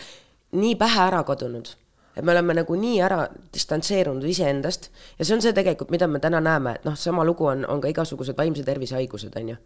[0.63, 1.75] nii pähe ära kadunud
[2.17, 6.21] et me oleme nagu nii ära distantseerunud iseendast ja see on see tegelikult, mida me
[6.23, 9.57] täna näeme, et noh, sama lugu on, on ka igasugused vaimse tervise haigused, on ju.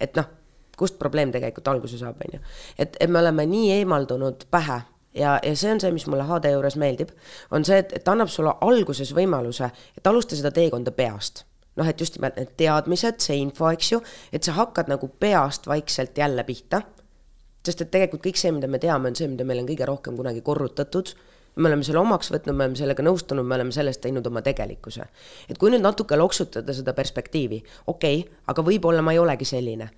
[0.00, 0.28] et noh
[0.76, 2.42] kust probleem tegelikult alguse saab, on ju.
[2.78, 4.82] et, et me oleme nii eemaldunud pähe
[5.16, 7.12] ja, ja see on see, mis mulle HD juures meeldib,
[7.54, 11.44] on see, et, et annab sulle alguses võimaluse, et alusta seda teekonda peast.
[11.76, 13.98] noh, et just nimelt need teadmised, see info, eks ju,
[14.32, 16.80] et sa hakkad nagu peast vaikselt jälle pihta,
[17.66, 20.16] sest et tegelikult kõik see, mida me teame, on see, mida meil on kõige rohkem
[20.16, 21.12] kunagi korrutatud,
[21.60, 25.04] me oleme selle omaks võtnud, me oleme sellega nõustunud, me oleme sellest teinud oma tegelikkuse.
[25.48, 27.62] et kui nüüd natuke loksutada seda perspektiivi,
[27.92, 29.90] okei okay,, aga võib-olla ma ei olegi selline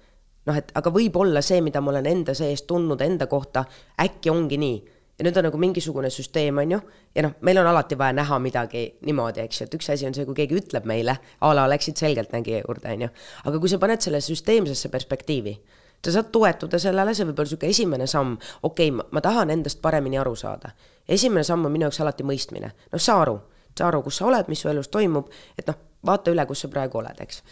[0.48, 3.64] noh, et aga võib-olla see, mida ma olen enda sees tundnud enda kohta,
[4.00, 4.78] äkki ongi nii.
[5.18, 6.76] ja nüüd on nagu mingisugune süsteem, on ju,
[7.18, 10.14] ja noh, meil on alati vaja näha midagi niimoodi, eks ju, et üks asi on
[10.14, 13.08] see, kui keegi ütleb meile, a la läksid selgeltnägija juurde, on ju.
[13.50, 15.56] aga kui sa paned selle süsteemsesse perspektiivi,
[16.04, 19.82] sa saad toetuda sellele, see võib olla niisugune esimene samm, okei okay,, ma tahan endast
[19.82, 20.70] paremini aru saada.
[21.08, 23.40] esimene samm on minu jaoks alati mõistmine, noh, saa aru,
[23.74, 26.70] saa aru, kus sa oled, mis su elus toimub, et noh, vaata üle, kus sa
[26.70, 27.42] praegu oled, eks.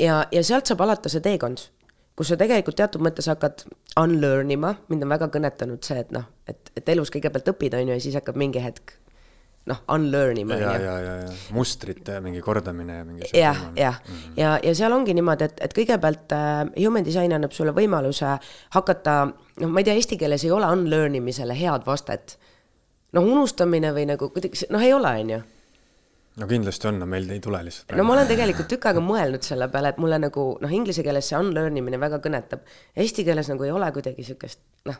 [0.00, 1.68] ja, ja sealt saab alata see teekond
[2.14, 3.64] kus sa tegelikult teatud mõttes hakkad
[4.00, 7.90] unlearn ima, mind on väga kõnetanud see, et noh, et, et elus kõigepealt õpid, on
[7.90, 8.94] ju, ja siis hakkab mingi hetk
[9.70, 10.58] noh, unlearn ima.
[10.60, 13.30] ja, ja, ja, ja mustrite mingi kordamine ja mingi.
[13.34, 13.98] jah, jah,
[14.36, 18.36] ja, ja seal ongi niimoodi, et, et kõigepealt äh, human design annab sulle võimaluse
[18.76, 19.16] hakata,
[19.62, 22.38] noh, ma ei tea, eesti keeles ei ole unlearn imisele head vastet.
[23.14, 25.42] noh, unustamine või nagu kuidagi, noh, ei ole, on ju
[26.40, 27.94] no kindlasti on, no meil ei tule lihtsalt.
[27.96, 31.30] no ma olen tegelikult tükk aega mõelnud selle peale, et mulle nagu noh, inglise keeles
[31.30, 32.64] see unlearn imine väga kõnetab.
[32.96, 34.98] Eesti keeles nagu ei ole kuidagi siukest noh.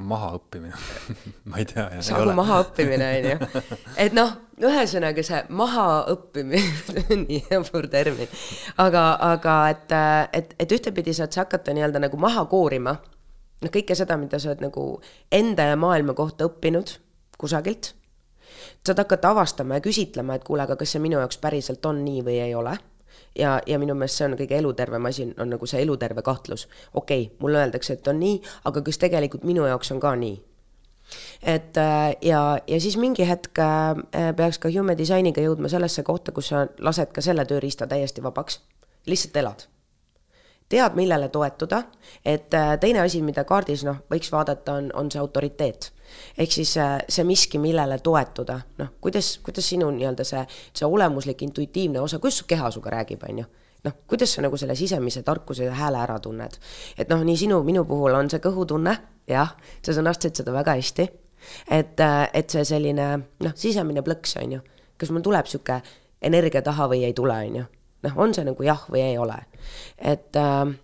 [0.00, 0.74] mahaõppimine
[1.50, 1.86] ma ei tea.
[2.04, 3.62] sagu mahaõppimine on ju.
[4.06, 4.34] et noh,
[4.64, 6.64] ühesõnaga see mahaõppimine
[7.26, 8.32] nii jabur termin.
[8.80, 9.96] aga, aga et,
[10.40, 14.54] et, et ühtepidi saad sa hakata nii-öelda nagu maha koorima noh, kõike seda, mida sa
[14.54, 14.90] oled nagu
[15.32, 16.96] enda ja maailma kohta õppinud
[17.40, 17.94] kusagilt
[18.86, 22.24] saad hakata avastama ja küsitlema, et kuule, aga kas see minu jaoks päriselt on nii
[22.24, 22.78] või ei ole
[23.38, 26.68] ja, ja minu meelest see on kõige elutervem asi, on nagu see eluterve kahtlus.
[26.94, 30.38] okei okay,, mulle öeldakse, et on nii, aga kas tegelikult minu jaoks on ka nii?
[31.42, 36.32] et äh, ja, ja siis mingi hetk äh, peaks ka human disainiga jõudma sellesse kohta,
[36.32, 38.60] kus sa lased ka selle tööriista täiesti vabaks,
[39.06, 39.66] lihtsalt elad
[40.70, 41.82] tead, millele toetuda,
[42.24, 45.90] et äh, teine asi, mida kaardis noh, võiks vaadata, on, on see autoriteet
[46.38, 51.42] ehk siis äh, see miski, millele toetuda, noh, kuidas, kuidas sinu nii-öelda see, see olemuslik
[51.46, 53.48] intuitiivne osa, kuidas su keha sinuga räägib, on ju
[53.84, 56.58] noh, kuidas sa nagu selle sisemise tarkuse ja hääle ära tunned.
[56.98, 58.96] et noh, nii sinu, minu puhul on see kõhutunne,
[59.30, 59.54] jah,
[59.84, 61.08] sa sõnastasid seda väga hästi.
[61.70, 64.60] et, äh, et see selline noh, sisemine plõks, on ju,
[64.98, 65.80] kas mul tuleb sihuke
[66.22, 67.64] energia taha või ei tule, on ju.
[68.02, 69.38] noh, on see nagu jah või ei ole.
[69.98, 70.74] et, äh,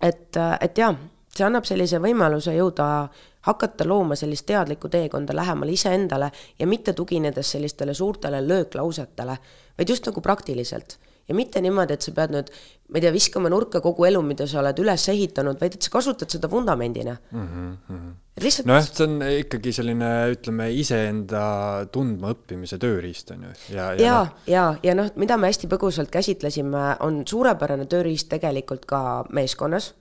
[0.00, 0.94] et, et jaa,
[1.34, 3.08] see annab sellise võimaluse jõuda
[3.48, 9.36] hakata looma sellist teadlikku teekonda lähemale iseendale ja mitte tuginedes sellistele suurtele lööklausetele,
[9.78, 10.98] vaid just nagu praktiliselt.
[11.28, 12.50] ja mitte niimoodi, et sa pead nüüd,
[12.92, 15.92] ma ei tea, viskama nurka kogu elu, mida sa oled üles ehitanud, vaid et sa
[15.94, 17.46] kasutad seda vundamendina mm.
[17.46, 18.10] -hmm.
[18.44, 21.46] lihtsalt nojah, see on ikkagi selline, ütleme, iseenda
[21.92, 25.70] tundma õppimise tööriist on ju, ja, ja, ja noh,, ja, ja noh, mida me hästi
[25.72, 29.94] põgusalt käsitlesime, on suurepärane tööriist tegelikult ka meeskonnas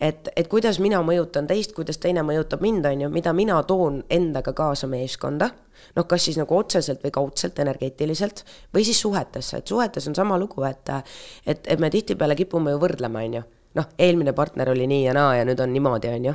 [0.00, 4.02] et, et kuidas mina mõjutan teist, kuidas teine mõjutab mind, on ju, mida mina toon
[4.10, 5.50] endaga kaasa meeskonda,
[5.96, 10.38] noh, kas siis nagu otseselt või kaudselt energeetiliselt või siis suhetesse, et suhetes on sama
[10.38, 10.90] lugu, et
[11.46, 13.42] et, et me tihtipeale kipume ju võrdlema, on ju,
[13.80, 16.34] noh, eelmine partner oli nii ja naa ja nüüd on niimoodi, on ju,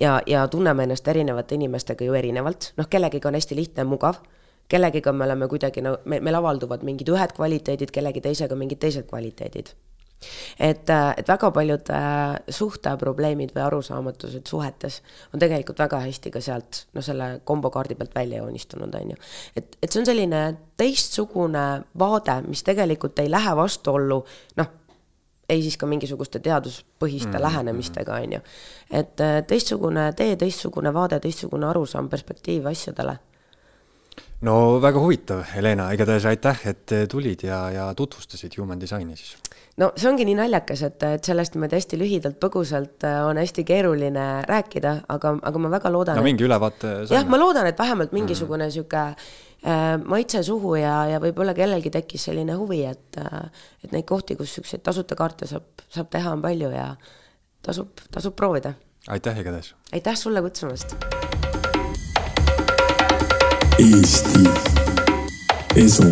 [0.00, 4.22] ja, ja tunneme ennast erinevate inimestega ju erinevalt, noh, kellegiga on hästi lihtne ja mugav,
[4.68, 9.08] kellegiga me oleme kuidagi no me, meil avalduvad mingid ühed kvaliteedid, kellegi teisega mingid teised
[9.08, 9.72] kvaliteedid
[10.58, 15.00] et, et väga paljud äh, suhteprobleemid või arusaamatused suhetes
[15.32, 19.20] on tegelikult väga hästi ka sealt noh, selle kombokaardi pealt välja joonistunud, on ju.
[19.56, 20.42] et, et see on selline
[20.78, 21.64] teistsugune
[21.98, 24.20] vaade, mis tegelikult ei lähe vastuollu
[24.58, 24.74] noh,
[25.48, 27.42] ei siis ka mingisuguste teaduspõhiste mm -hmm.
[27.42, 28.40] lähenemistega, on ju.
[28.90, 33.18] et äh, teistsugune tee, teistsugune vaade, teistsugune arusaam, perspektiiv asjadele
[34.40, 39.36] no väga huvitav, Helena, igatahes aitäh, et tulid ja, ja tutvustasid Human Designi siis.
[39.78, 43.64] No see ongi nii naljakas, et, et sellest niimoodi hästi lühidalt, põgusalt äh, on hästi
[43.68, 47.34] keeruline rääkida, aga, aga ma väga loodan no mingi ülevaate jah, saime.
[47.34, 48.74] ma loodan, et vähemalt mingisugune mm.
[48.74, 53.46] sihuke äh, maitse suhu ja, ja võib-olla kellelgi tekkis selline huvi, et äh,
[53.84, 56.90] et neid kohti, kus siukseid tasuta kaarte saab, saab teha, on palju ja
[57.62, 58.74] tasub, tasub proovida.
[59.08, 59.74] aitäh igatahes.
[59.92, 60.96] aitäh sulle kutsumast
[63.78, 64.42] Eesti
[65.78, 66.10] Esu